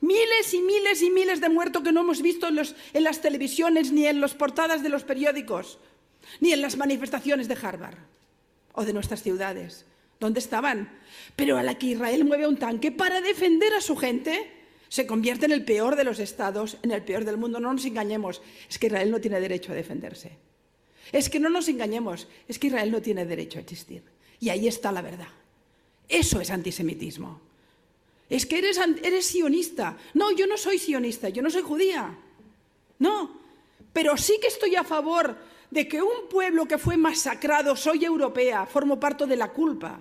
Miles 0.00 0.54
y 0.54 0.62
miles 0.62 1.02
y 1.02 1.10
miles 1.10 1.42
de 1.42 1.50
muertos 1.50 1.82
que 1.82 1.92
no 1.92 2.00
hemos 2.00 2.22
visto 2.22 2.48
en, 2.48 3.04
las 3.04 3.20
televisiones, 3.20 3.92
ni 3.92 4.06
en 4.06 4.22
las 4.22 4.32
portadas 4.32 4.82
de 4.82 4.88
los 4.88 5.04
periódicos, 5.04 5.78
ni 6.40 6.54
en 6.54 6.62
las 6.62 6.78
manifestaciones 6.78 7.48
de 7.48 7.58
Harvard 7.62 7.98
o 8.72 8.82
de 8.86 8.94
nuestras 8.94 9.22
ciudades. 9.22 9.84
¿Dónde 10.20 10.38
estaban? 10.38 10.90
Pero 11.34 11.56
a 11.56 11.62
la 11.62 11.78
que 11.78 11.86
Israel 11.86 12.24
mueve 12.24 12.46
un 12.46 12.58
tanque 12.58 12.92
para 12.92 13.22
defender 13.22 13.72
a 13.72 13.80
su 13.80 13.96
gente, 13.96 14.52
se 14.88 15.06
convierte 15.06 15.46
en 15.46 15.52
el 15.52 15.64
peor 15.64 15.96
de 15.96 16.04
los 16.04 16.18
estados, 16.18 16.76
en 16.82 16.90
el 16.90 17.02
peor 17.02 17.24
del 17.24 17.38
mundo. 17.38 17.58
No 17.58 17.72
nos 17.72 17.86
engañemos, 17.86 18.42
es 18.68 18.78
que 18.78 18.88
Israel 18.88 19.10
no 19.10 19.20
tiene 19.20 19.40
derecho 19.40 19.72
a 19.72 19.74
defenderse. 19.74 20.32
Es 21.10 21.30
que 21.30 21.40
no 21.40 21.48
nos 21.48 21.68
engañemos, 21.68 22.28
es 22.46 22.58
que 22.58 22.66
Israel 22.66 22.90
no 22.90 23.00
tiene 23.00 23.24
derecho 23.24 23.58
a 23.58 23.62
existir. 23.62 24.02
Y 24.38 24.50
ahí 24.50 24.68
está 24.68 24.92
la 24.92 25.02
verdad. 25.02 25.28
Eso 26.08 26.40
es 26.40 26.50
antisemitismo. 26.50 27.40
Es 28.28 28.46
que 28.46 28.58
eres, 28.58 28.78
eres 29.02 29.26
sionista. 29.26 29.96
No, 30.14 30.30
yo 30.32 30.46
no 30.46 30.56
soy 30.56 30.78
sionista, 30.78 31.30
yo 31.30 31.42
no 31.42 31.50
soy 31.50 31.62
judía. 31.62 32.16
No, 32.98 33.40
pero 33.92 34.16
sí 34.16 34.38
que 34.40 34.48
estoy 34.48 34.76
a 34.76 34.84
favor 34.84 35.36
de 35.70 35.88
que 35.88 36.02
un 36.02 36.28
pueblo 36.28 36.66
que 36.66 36.78
fue 36.78 36.96
masacrado, 36.96 37.74
soy 37.74 38.04
europea, 38.04 38.66
formo 38.66 39.00
parte 39.00 39.26
de 39.26 39.36
la 39.36 39.48
culpa. 39.48 40.00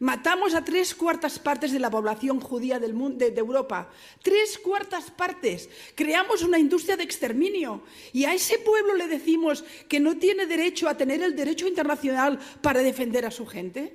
Matamos 0.00 0.54
a 0.54 0.64
tres 0.64 0.94
cuartas 0.94 1.38
partes 1.38 1.72
de 1.72 1.78
la 1.78 1.90
población 1.90 2.40
judía 2.40 2.80
del 2.80 2.94
mundo, 2.94 3.18
de, 3.18 3.38
Europa. 3.38 3.90
Tres 4.22 4.56
cuartas 4.56 5.10
partes. 5.10 5.68
Creamos 5.94 6.42
una 6.42 6.58
industria 6.58 6.96
de 6.96 7.04
exterminio. 7.04 7.82
Y 8.14 8.24
a 8.24 8.32
ese 8.32 8.58
pueblo 8.60 8.94
le 8.94 9.08
decimos 9.08 9.62
que 9.90 10.00
no 10.00 10.16
tiene 10.16 10.46
derecho 10.46 10.88
a 10.88 10.96
tener 10.96 11.22
el 11.22 11.36
derecho 11.36 11.68
internacional 11.68 12.40
para 12.62 12.80
defender 12.80 13.26
a 13.26 13.30
su 13.30 13.44
gente. 13.44 13.94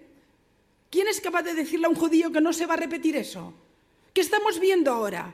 ¿Quién 0.91 1.07
es 1.07 1.19
capaz 1.19 1.41
de 1.41 1.55
decirle 1.55 1.87
a 1.87 1.89
un 1.89 1.95
judío 1.95 2.31
que 2.31 2.39
no 2.39 2.53
se 2.53 2.67
va 2.67 2.75
a 2.75 2.77
repetir 2.77 3.15
eso? 3.15 3.55
¿Qué 4.13 4.21
estamos 4.21 4.59
viendo 4.59 4.91
ahora? 4.91 5.33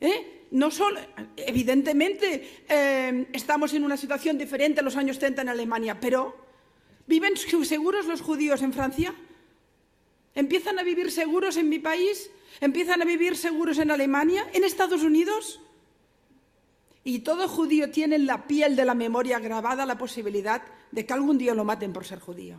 ¿Eh? 0.00 0.48
No 0.50 0.72
solo, 0.72 0.98
evidentemente, 1.36 2.64
eh, 2.68 3.28
estamos 3.32 3.72
en 3.74 3.84
una 3.84 3.96
situación 3.96 4.38
diferente 4.38 4.80
a 4.80 4.82
los 4.82 4.96
años 4.96 5.20
30 5.20 5.42
en 5.42 5.48
Alemania, 5.50 6.00
pero 6.00 6.36
¿viven 7.06 7.36
seguros 7.36 8.06
los 8.06 8.20
judíos 8.20 8.60
en 8.62 8.72
Francia? 8.72 9.14
¿Empiezan 10.36 10.78
a 10.78 10.82
vivir 10.82 11.10
seguros 11.10 11.56
en 11.56 11.70
mi 11.70 11.78
país? 11.78 12.30
¿Empiezan 12.60 13.00
a 13.00 13.06
vivir 13.06 13.38
seguros 13.38 13.78
en 13.78 13.90
Alemania? 13.90 14.46
¿En 14.52 14.64
Estados 14.64 15.02
Unidos? 15.02 15.60
Y 17.04 17.20
todo 17.20 17.48
judío 17.48 17.90
tiene 17.90 18.16
en 18.16 18.26
la 18.26 18.46
piel 18.46 18.76
de 18.76 18.84
la 18.84 18.94
memoria 18.94 19.38
grabada 19.38 19.86
la 19.86 19.96
posibilidad 19.96 20.62
de 20.92 21.06
que 21.06 21.14
algún 21.14 21.38
día 21.38 21.54
lo 21.54 21.64
maten 21.64 21.94
por 21.94 22.04
ser 22.04 22.20
judío. 22.20 22.58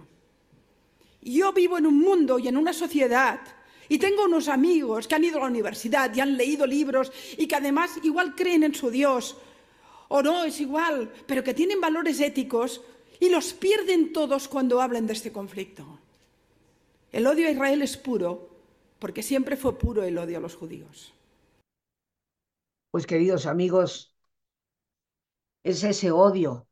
Yo 1.22 1.54
vivo 1.54 1.78
en 1.78 1.86
un 1.86 2.00
mundo 2.00 2.40
y 2.40 2.48
en 2.48 2.58
una 2.58 2.74
sociedad 2.74 3.42
y 3.88 4.00
tengo 4.00 4.26
unos 4.26 4.48
amigos 4.48 5.08
que 5.08 5.13
han 5.13 5.24
ido 5.24 5.38
a 5.38 5.42
la 5.42 5.48
universidad 5.48 6.13
y 6.16 6.20
han 6.20 6.36
leído 6.36 6.66
libros 6.66 7.12
y 7.38 7.48
que 7.48 7.58
además 7.58 7.92
igual 8.02 8.34
creen 8.34 8.63
en 8.63 8.74
su 8.74 8.90
Dios, 8.90 9.38
o 10.08 10.24
no, 10.24 10.46
es 10.46 10.60
igual, 10.62 11.12
pero 11.28 11.44
que 11.44 11.54
tienen 11.54 11.80
valores 11.80 12.20
éticos 12.22 12.82
y 13.20 13.30
los 13.30 13.54
pierden 13.54 14.13
todos 14.13 14.48
cuando 14.48 14.82
hablan 14.82 15.06
de 15.06 15.13
este 15.13 15.32
conflicto. 15.32 16.00
El 17.18 17.26
odio 17.26 17.48
a 17.48 17.50
Israel 17.50 17.82
es 17.82 17.98
puro 17.98 18.48
porque 19.00 19.24
siempre 19.24 19.58
fue 19.58 19.76
puro 19.80 20.04
el 20.04 20.20
odio 20.20 20.38
a 20.38 20.40
los 20.40 20.56
judíos. 20.56 21.16
Pues 22.92 23.08
queridos 23.08 23.48
amigos, 23.48 24.16
es 25.64 25.84
ese 25.84 26.12
odio 26.12 26.68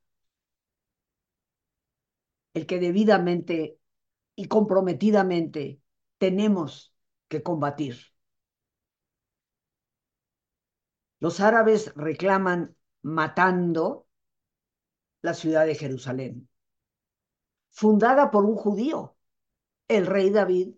el 2.53 2.67
que 2.67 2.79
debidamente 2.79 3.79
y 4.35 4.47
comprometidamente 4.47 5.81
tenemos 6.19 6.93
que 7.27 7.41
combatir. 7.41 7.97
Los 11.19 11.39
árabes 11.39 11.91
reclaman 11.95 12.75
matando 13.01 14.05
la 15.23 15.33
ciudad 15.33 15.65
de 15.65 15.73
Jerusalén, 15.73 16.47
fundada 17.71 18.29
por 18.29 18.45
un 18.45 18.55
judío, 18.55 19.15
el 19.87 20.05
rey 20.05 20.29
David, 20.29 20.75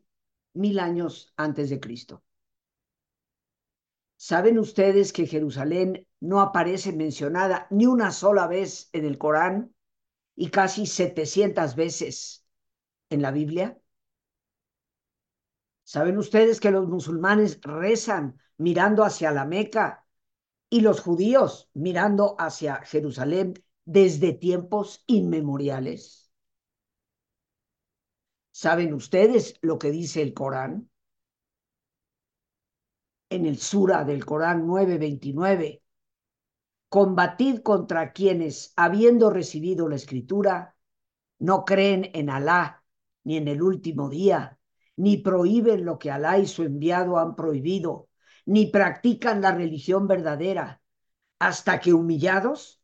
mil 0.53 0.79
años 0.79 1.33
antes 1.37 1.69
de 1.69 1.79
Cristo. 1.79 2.23
¿Saben 4.17 4.57
ustedes 4.59 5.13
que 5.13 5.27
Jerusalén 5.27 6.07
no 6.19 6.41
aparece 6.41 6.91
mencionada 6.91 7.67
ni 7.69 7.85
una 7.85 8.11
sola 8.11 8.47
vez 8.47 8.89
en 8.93 9.05
el 9.05 9.17
Corán 9.17 9.75
y 10.35 10.49
casi 10.49 10.85
700 10.87 11.75
veces 11.75 12.45
en 13.09 13.21
la 13.21 13.31
Biblia? 13.31 13.79
¿Saben 15.83 16.17
ustedes 16.17 16.59
que 16.59 16.71
los 16.71 16.87
musulmanes 16.87 17.59
rezan 17.61 18.39
mirando 18.57 19.03
hacia 19.03 19.31
la 19.31 19.45
Meca 19.45 20.05
y 20.69 20.81
los 20.81 20.99
judíos 21.01 21.69
mirando 21.73 22.35
hacia 22.39 22.81
Jerusalén 22.83 23.53
desde 23.85 24.33
tiempos 24.33 25.03
inmemoriales? 25.07 26.26
¿Saben 28.63 28.91
ustedes 28.95 29.53
lo 29.61 29.77
que 29.77 29.91
dice 29.91 30.19
el 30.23 30.33
Corán? 30.33 30.89
En 33.29 33.45
el 33.45 33.59
Sura 33.59 34.03
del 34.03 34.25
Corán 34.25 34.65
9:29, 34.65 35.83
combatid 36.89 37.59
contra 37.59 38.13
quienes, 38.13 38.73
habiendo 38.75 39.29
recibido 39.29 39.87
la 39.87 39.97
escritura, 39.97 40.75
no 41.37 41.65
creen 41.65 42.09
en 42.15 42.31
Alá 42.31 42.83
ni 43.23 43.37
en 43.37 43.47
el 43.47 43.61
último 43.61 44.09
día 44.09 44.57
ni 44.95 45.17
prohíben 45.17 45.85
lo 45.85 45.99
que 45.99 46.09
Alá 46.09 46.39
y 46.39 46.47
su 46.47 46.63
enviado 46.63 47.19
han 47.19 47.35
prohibido, 47.35 48.09
ni 48.47 48.71
practican 48.71 49.39
la 49.39 49.51
religión 49.51 50.07
verdadera, 50.07 50.81
hasta 51.37 51.79
que 51.79 51.93
humillados 51.93 52.81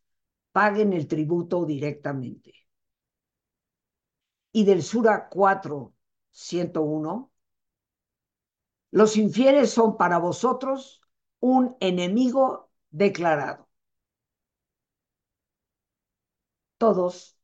paguen 0.52 0.92
el 0.92 1.08
tributo 1.08 1.66
directamente. 1.66 2.63
Y 4.54 4.64
del 4.64 4.84
Sura 4.84 5.28
4, 5.28 5.92
101, 6.30 7.32
los 8.92 9.16
infieles 9.16 9.70
son 9.70 9.96
para 9.96 10.18
vosotros 10.18 11.02
un 11.40 11.76
enemigo 11.80 12.70
declarado. 12.90 13.68
Todos, 16.78 17.36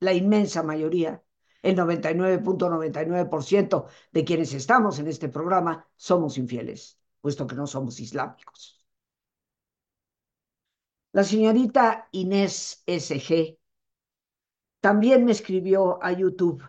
la 0.00 0.12
inmensa 0.12 0.62
mayoría, 0.62 1.22
el 1.62 1.76
99.99% 1.76 3.86
de 4.12 4.24
quienes 4.24 4.52
estamos 4.54 4.98
en 4.98 5.06
este 5.06 5.28
programa 5.28 5.88
somos 5.94 6.36
infieles, 6.36 6.98
puesto 7.20 7.46
que 7.46 7.54
no 7.54 7.66
somos 7.68 8.00
islámicos. 8.00 8.84
La 11.12 11.24
señorita 11.24 12.08
Inés 12.12 12.82
SG 12.86 13.58
también 14.84 15.24
me 15.24 15.32
escribió 15.32 15.98
a 16.04 16.12
YouTube 16.12 16.62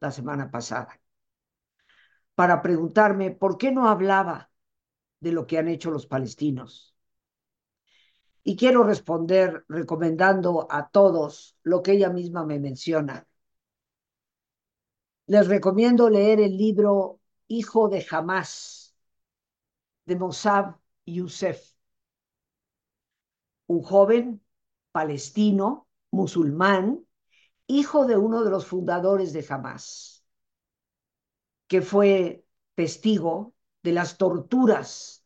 la 0.00 0.10
semana 0.10 0.50
pasada 0.50 1.00
para 2.34 2.60
preguntarme 2.60 3.30
por 3.30 3.58
qué 3.58 3.70
no 3.70 3.88
hablaba 3.88 4.50
de 5.20 5.30
lo 5.30 5.46
que 5.46 5.58
han 5.58 5.68
hecho 5.68 5.92
los 5.92 6.08
palestinos. 6.08 6.96
Y 8.42 8.56
quiero 8.56 8.82
responder 8.82 9.64
recomendando 9.68 10.66
a 10.68 10.88
todos 10.88 11.56
lo 11.62 11.80
que 11.80 11.92
ella 11.92 12.10
misma 12.10 12.44
me 12.44 12.58
menciona 12.58 13.24
les 15.26 15.46
recomiendo 15.46 16.10
leer 16.10 16.40
el 16.40 16.56
libro 16.56 17.20
Hijo 17.46 17.88
de 17.88 18.02
Jamás 18.02 18.96
de 20.06 20.16
Mossab 20.16 20.76
Youssef, 21.06 21.62
un 23.68 23.80
joven 23.80 24.42
palestino, 24.90 25.86
musulmán, 26.10 27.03
hijo 27.66 28.06
de 28.06 28.16
uno 28.16 28.44
de 28.44 28.50
los 28.50 28.66
fundadores 28.66 29.32
de 29.32 29.44
Hamas, 29.48 30.24
que 31.66 31.82
fue 31.82 32.46
testigo 32.74 33.54
de 33.82 33.92
las 33.92 34.18
torturas 34.18 35.24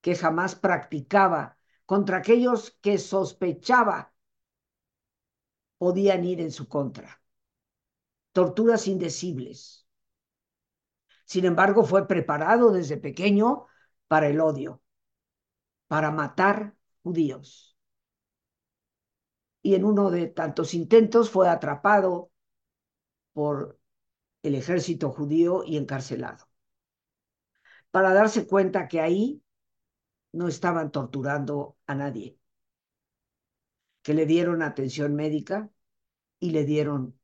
que 0.00 0.14
jamás 0.14 0.54
practicaba 0.54 1.58
contra 1.86 2.18
aquellos 2.18 2.72
que 2.80 2.98
sospechaba 2.98 4.12
podían 5.78 6.24
ir 6.24 6.40
en 6.40 6.52
su 6.52 6.68
contra. 6.68 7.20
Torturas 8.32 8.86
indecibles. 8.86 9.86
Sin 11.24 11.44
embargo, 11.44 11.84
fue 11.84 12.06
preparado 12.06 12.72
desde 12.72 12.96
pequeño 12.96 13.66
para 14.08 14.28
el 14.28 14.40
odio, 14.40 14.82
para 15.86 16.10
matar 16.10 16.74
judíos. 17.02 17.69
Y 19.62 19.74
en 19.74 19.84
uno 19.84 20.10
de 20.10 20.26
tantos 20.26 20.74
intentos 20.74 21.30
fue 21.30 21.48
atrapado 21.48 22.30
por 23.32 23.78
el 24.42 24.54
ejército 24.54 25.10
judío 25.10 25.64
y 25.64 25.76
encarcelado. 25.76 26.48
Para 27.90 28.14
darse 28.14 28.46
cuenta 28.46 28.88
que 28.88 29.00
ahí 29.00 29.42
no 30.32 30.48
estaban 30.48 30.90
torturando 30.90 31.76
a 31.86 31.94
nadie, 31.94 32.38
que 34.02 34.14
le 34.14 34.26
dieron 34.26 34.62
atención 34.62 35.14
médica 35.14 35.70
y 36.38 36.50
le 36.50 36.64
dieron 36.64 37.18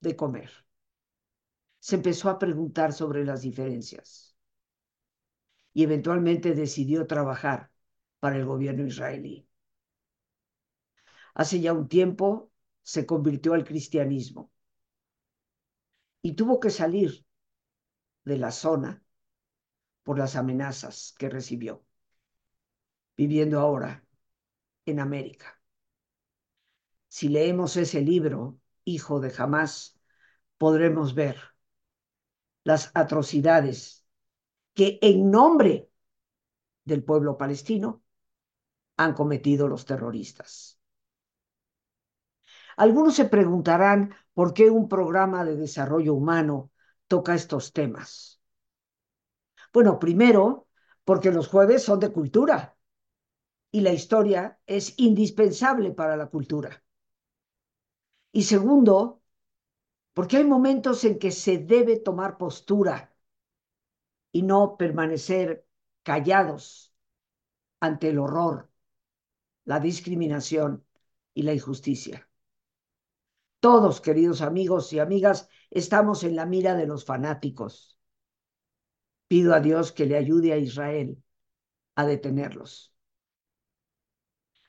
de 0.00 0.16
comer. 0.16 0.50
Se 1.80 1.96
empezó 1.96 2.28
a 2.28 2.38
preguntar 2.38 2.92
sobre 2.92 3.24
las 3.24 3.40
diferencias 3.42 4.36
y 5.72 5.84
eventualmente 5.84 6.54
decidió 6.54 7.06
trabajar 7.06 7.70
para 8.18 8.36
el 8.36 8.44
gobierno 8.46 8.86
israelí. 8.86 9.45
Hace 11.36 11.60
ya 11.60 11.74
un 11.74 11.86
tiempo 11.86 12.50
se 12.82 13.04
convirtió 13.04 13.52
al 13.52 13.62
cristianismo 13.62 14.50
y 16.22 16.32
tuvo 16.32 16.58
que 16.58 16.70
salir 16.70 17.26
de 18.24 18.38
la 18.38 18.50
zona 18.50 19.04
por 20.02 20.18
las 20.18 20.34
amenazas 20.34 21.14
que 21.18 21.28
recibió, 21.28 21.84
viviendo 23.18 23.60
ahora 23.60 24.02
en 24.86 24.98
América. 24.98 25.60
Si 27.08 27.28
leemos 27.28 27.76
ese 27.76 28.00
libro, 28.00 28.58
Hijo 28.84 29.20
de 29.20 29.28
Jamás, 29.28 30.00
podremos 30.56 31.14
ver 31.14 31.36
las 32.64 32.90
atrocidades 32.94 34.06
que 34.72 34.98
en 35.02 35.30
nombre 35.30 35.90
del 36.84 37.04
pueblo 37.04 37.36
palestino 37.36 38.02
han 38.96 39.12
cometido 39.12 39.68
los 39.68 39.84
terroristas. 39.84 40.75
Algunos 42.76 43.14
se 43.16 43.24
preguntarán 43.26 44.14
por 44.34 44.54
qué 44.54 44.70
un 44.70 44.88
programa 44.88 45.44
de 45.44 45.56
desarrollo 45.56 46.14
humano 46.14 46.70
toca 47.08 47.34
estos 47.34 47.72
temas. 47.72 48.40
Bueno, 49.72 49.98
primero, 49.98 50.66
porque 51.04 51.30
los 51.30 51.48
jueves 51.48 51.82
son 51.84 52.00
de 52.00 52.10
cultura 52.12 52.76
y 53.70 53.80
la 53.82 53.92
historia 53.92 54.58
es 54.66 54.94
indispensable 54.98 55.92
para 55.92 56.16
la 56.16 56.26
cultura. 56.28 56.82
Y 58.32 58.42
segundo, 58.44 59.22
porque 60.14 60.38
hay 60.38 60.44
momentos 60.44 61.04
en 61.04 61.18
que 61.18 61.30
se 61.32 61.58
debe 61.58 61.98
tomar 61.98 62.38
postura 62.38 63.14
y 64.32 64.42
no 64.42 64.76
permanecer 64.76 65.66
callados 66.02 66.94
ante 67.80 68.10
el 68.10 68.18
horror, 68.18 68.70
la 69.64 69.80
discriminación 69.80 70.86
y 71.34 71.42
la 71.42 71.54
injusticia. 71.54 72.28
Todos, 73.60 74.00
queridos 74.00 74.40
amigos 74.42 74.92
y 74.92 74.98
amigas, 74.98 75.48
estamos 75.70 76.24
en 76.24 76.34
la 76.36 76.46
mira 76.46 76.74
de 76.74 76.86
los 76.86 77.04
fanáticos. 77.04 77.98
Pido 79.28 79.54
a 79.54 79.60
Dios 79.60 79.92
que 79.92 80.06
le 80.06 80.16
ayude 80.16 80.52
a 80.52 80.58
Israel 80.58 81.22
a 81.96 82.06
detenerlos. 82.06 82.94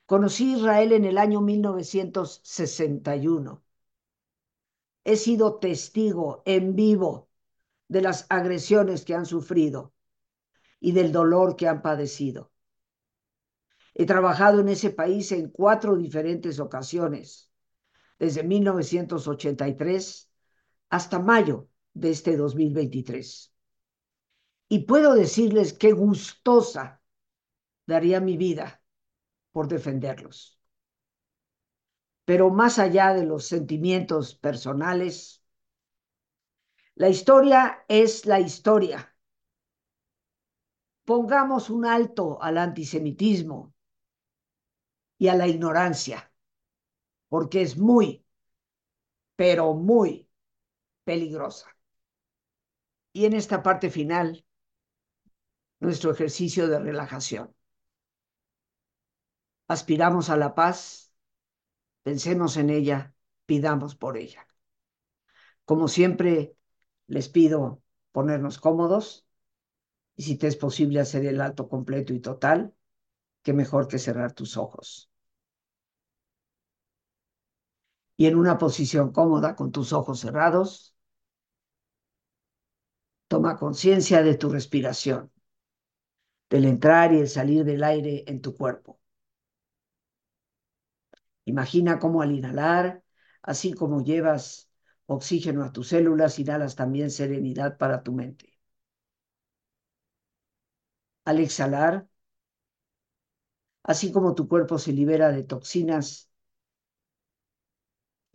Conocí 0.06 0.54
Israel 0.54 0.94
en 0.94 1.06
el 1.06 1.18
año 1.18 1.42
1961. 1.42 3.64
He 5.04 5.18
sido 5.18 5.60
testigo 5.60 6.42
en 6.46 6.76
vivo 6.76 7.30
de 7.88 8.02
las 8.02 8.26
agresiones 8.30 9.06
que 9.06 9.16
han 9.16 9.26
sufrido 9.26 9.94
y 10.80 10.94
del 10.94 11.12
dolor 11.12 11.56
que 11.56 11.68
han 11.68 11.82
padecido. 11.82 12.52
He 13.94 14.06
trabajado 14.06 14.62
en 14.62 14.70
ese 14.70 14.92
país 14.92 15.32
en 15.32 15.50
cuatro 15.50 15.96
diferentes 15.96 16.60
ocasiones, 16.60 17.47
desde 18.20 18.44
1983 18.44 20.32
hasta 20.90 21.20
mayo 21.20 21.70
de 21.94 22.12
este 22.12 22.38
2023. 22.38 23.54
Y 24.70 24.80
puedo 24.80 25.14
decirles 25.14 25.74
qué 25.74 25.92
gustosa 25.92 27.02
daría 27.86 28.20
mi 28.20 28.38
vida 28.38 28.82
por 29.52 29.68
defenderlos. 29.68 30.60
Pero 32.26 32.50
más 32.50 32.78
allá 32.78 33.14
de 33.14 33.26
los 33.26 33.46
sentimientos 33.46 34.36
personales, 34.36 35.42
la 36.96 37.10
historia 37.10 37.86
es 37.88 38.26
la 38.26 38.40
historia. 38.40 39.16
Pongamos 41.06 41.70
un 41.70 41.86
alto 41.86 42.42
al 42.42 42.58
antisemitismo 42.58 43.74
y 45.18 45.30
a 45.30 45.36
la 45.36 45.48
ignorancia, 45.48 46.27
porque 47.30 47.62
es 47.62 47.78
muy, 47.78 48.26
pero 49.36 49.74
muy 49.74 50.30
peligrosa. 51.06 51.68
Y 53.12 53.26
en 53.26 53.34
esta 53.34 53.62
parte 53.64 53.90
final, 53.90 54.46
nuestro 55.80 56.12
ejercicio 56.12 56.68
de 56.68 56.80
relajación. 56.80 57.54
Aspiramos 59.68 60.30
a 60.30 60.38
la 60.38 60.54
paz, 60.56 61.14
pensemos 62.04 62.58
en 62.58 62.70
ella, 62.70 63.14
pidamos 63.46 63.96
por 63.96 64.18
ella. 64.18 64.48
Como 65.66 65.88
siempre, 65.88 66.56
les 67.08 67.30
pido 67.30 67.82
ponernos 68.12 68.58
cómodos 68.60 69.28
y 70.16 70.24
si 70.24 70.38
te 70.38 70.48
es 70.48 70.56
posible 70.58 71.00
hacer 71.00 71.26
el 71.26 71.42
alto 71.42 71.70
completo 71.70 72.14
y 72.14 72.20
total, 72.22 72.74
qué 73.44 73.54
mejor 73.54 73.88
que 73.88 74.00
cerrar 74.00 74.34
tus 74.34 74.58
ojos. 74.58 75.12
Y 78.18 78.26
en 78.28 78.36
una 78.36 78.58
posición 78.58 79.12
cómoda, 79.14 79.56
con 79.56 79.72
tus 79.72 79.94
ojos 79.94 80.20
cerrados, 80.20 80.96
toma 83.30 83.56
conciencia 83.56 84.22
de 84.22 84.36
tu 84.36 84.50
respiración 84.50 85.32
del 86.50 86.66
entrar 86.66 87.14
y 87.14 87.20
el 87.20 87.30
salir 87.30 87.64
del 87.64 87.84
aire 87.86 88.26
en 88.28 88.42
tu 88.42 88.54
cuerpo. 88.54 89.00
Imagina 91.46 91.98
cómo 92.00 92.22
al 92.22 92.32
inhalar, 92.32 93.04
así 93.42 93.74
como 93.74 94.04
llevas 94.04 94.70
oxígeno 95.08 95.64
a 95.64 95.72
tus 95.72 95.88
células, 95.90 96.38
inhalas 96.40 96.76
también 96.76 97.10
serenidad 97.12 97.78
para 97.78 98.04
tu 98.04 98.12
mente. 98.14 98.58
Al 101.26 101.40
exhalar, 101.42 102.08
así 103.84 104.12
como 104.12 104.36
tu 104.36 104.48
cuerpo 104.48 104.78
se 104.80 104.94
libera 104.94 105.32
de 105.32 105.44
toxinas, 105.44 106.27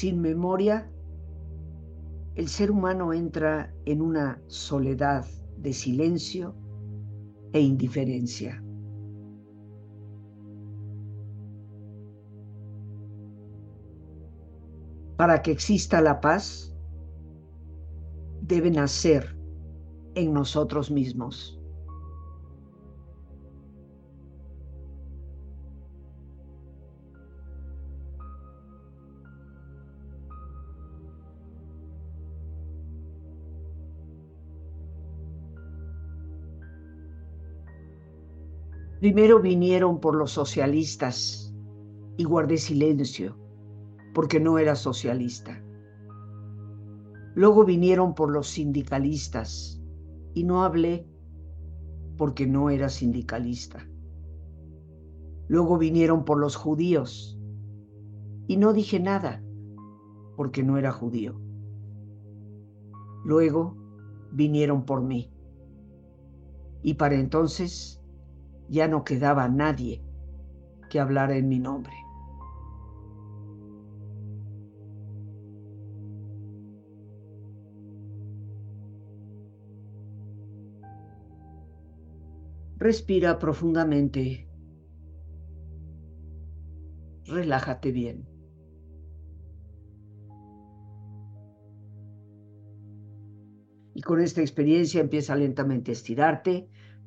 Sin 0.00 0.18
memoria, 0.22 0.90
el 2.34 2.48
ser 2.48 2.70
humano 2.70 3.12
entra 3.12 3.70
en 3.84 4.00
una 4.00 4.42
soledad 4.46 5.26
de 5.58 5.74
silencio 5.74 6.54
e 7.52 7.60
indiferencia. 7.60 8.64
Para 15.18 15.42
que 15.42 15.50
exista 15.50 16.00
la 16.00 16.18
paz, 16.22 16.74
debe 18.40 18.70
nacer 18.70 19.36
en 20.14 20.32
nosotros 20.32 20.90
mismos. 20.90 21.59
Primero 39.00 39.40
vinieron 39.40 39.98
por 39.98 40.14
los 40.14 40.30
socialistas 40.32 41.54
y 42.18 42.24
guardé 42.24 42.58
silencio 42.58 43.34
porque 44.12 44.38
no 44.38 44.58
era 44.58 44.76
socialista. 44.76 45.64
Luego 47.34 47.64
vinieron 47.64 48.14
por 48.14 48.30
los 48.30 48.48
sindicalistas 48.48 49.80
y 50.34 50.44
no 50.44 50.64
hablé 50.64 51.06
porque 52.18 52.46
no 52.46 52.68
era 52.68 52.90
sindicalista. 52.90 53.88
Luego 55.48 55.78
vinieron 55.78 56.26
por 56.26 56.38
los 56.38 56.54
judíos 56.54 57.40
y 58.48 58.58
no 58.58 58.74
dije 58.74 59.00
nada 59.00 59.42
porque 60.36 60.62
no 60.62 60.76
era 60.76 60.92
judío. 60.92 61.40
Luego 63.24 63.78
vinieron 64.30 64.84
por 64.84 65.02
mí 65.02 65.32
y 66.82 66.94
para 66.94 67.14
entonces 67.14 67.99
ya 68.70 68.86
no 68.86 69.04
quedaba 69.04 69.48
nadie 69.48 70.02
que 70.88 71.00
hablara 71.00 71.36
en 71.36 71.48
mi 71.48 71.58
nombre. 71.58 71.92
Respira 82.78 83.38
profundamente. 83.38 84.48
Relájate 87.26 87.92
bien. 87.92 88.26
Y 93.94 94.00
con 94.00 94.20
esta 94.20 94.40
experiencia 94.40 95.00
empieza 95.00 95.36
lentamente 95.36 95.90
a 95.90 95.92
estirarte, 95.92 96.70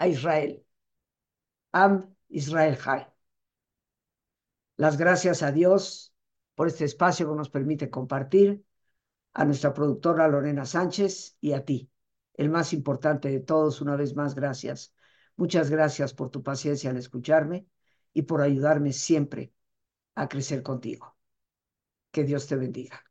a 0.00 0.08
Israel. 0.08 0.64
Am 1.72 2.14
Israel 2.28 2.76
High. 2.76 3.06
Las 4.76 4.96
gracias 4.96 5.42
a 5.42 5.52
Dios 5.52 6.14
por 6.54 6.68
este 6.68 6.84
espacio 6.84 7.28
que 7.28 7.36
nos 7.36 7.50
permite 7.50 7.90
compartir, 7.90 8.64
a 9.34 9.44
nuestra 9.44 9.72
productora 9.72 10.26
Lorena 10.28 10.64
Sánchez 10.64 11.36
y 11.40 11.52
a 11.52 11.64
ti, 11.64 11.90
el 12.34 12.50
más 12.50 12.72
importante 12.72 13.28
de 13.28 13.40
todos, 13.40 13.80
una 13.80 13.96
vez 13.96 14.16
más, 14.16 14.34
gracias 14.34 14.94
Muchas 15.36 15.70
gracias 15.70 16.12
por 16.12 16.30
tu 16.30 16.42
paciencia 16.42 16.90
al 16.90 16.98
escucharme 16.98 17.66
y 18.12 18.22
por 18.22 18.42
ayudarme 18.42 18.92
siempre 18.92 19.54
a 20.14 20.28
crecer 20.28 20.62
contigo. 20.62 21.16
Que 22.10 22.24
Dios 22.24 22.46
te 22.46 22.56
bendiga. 22.56 23.09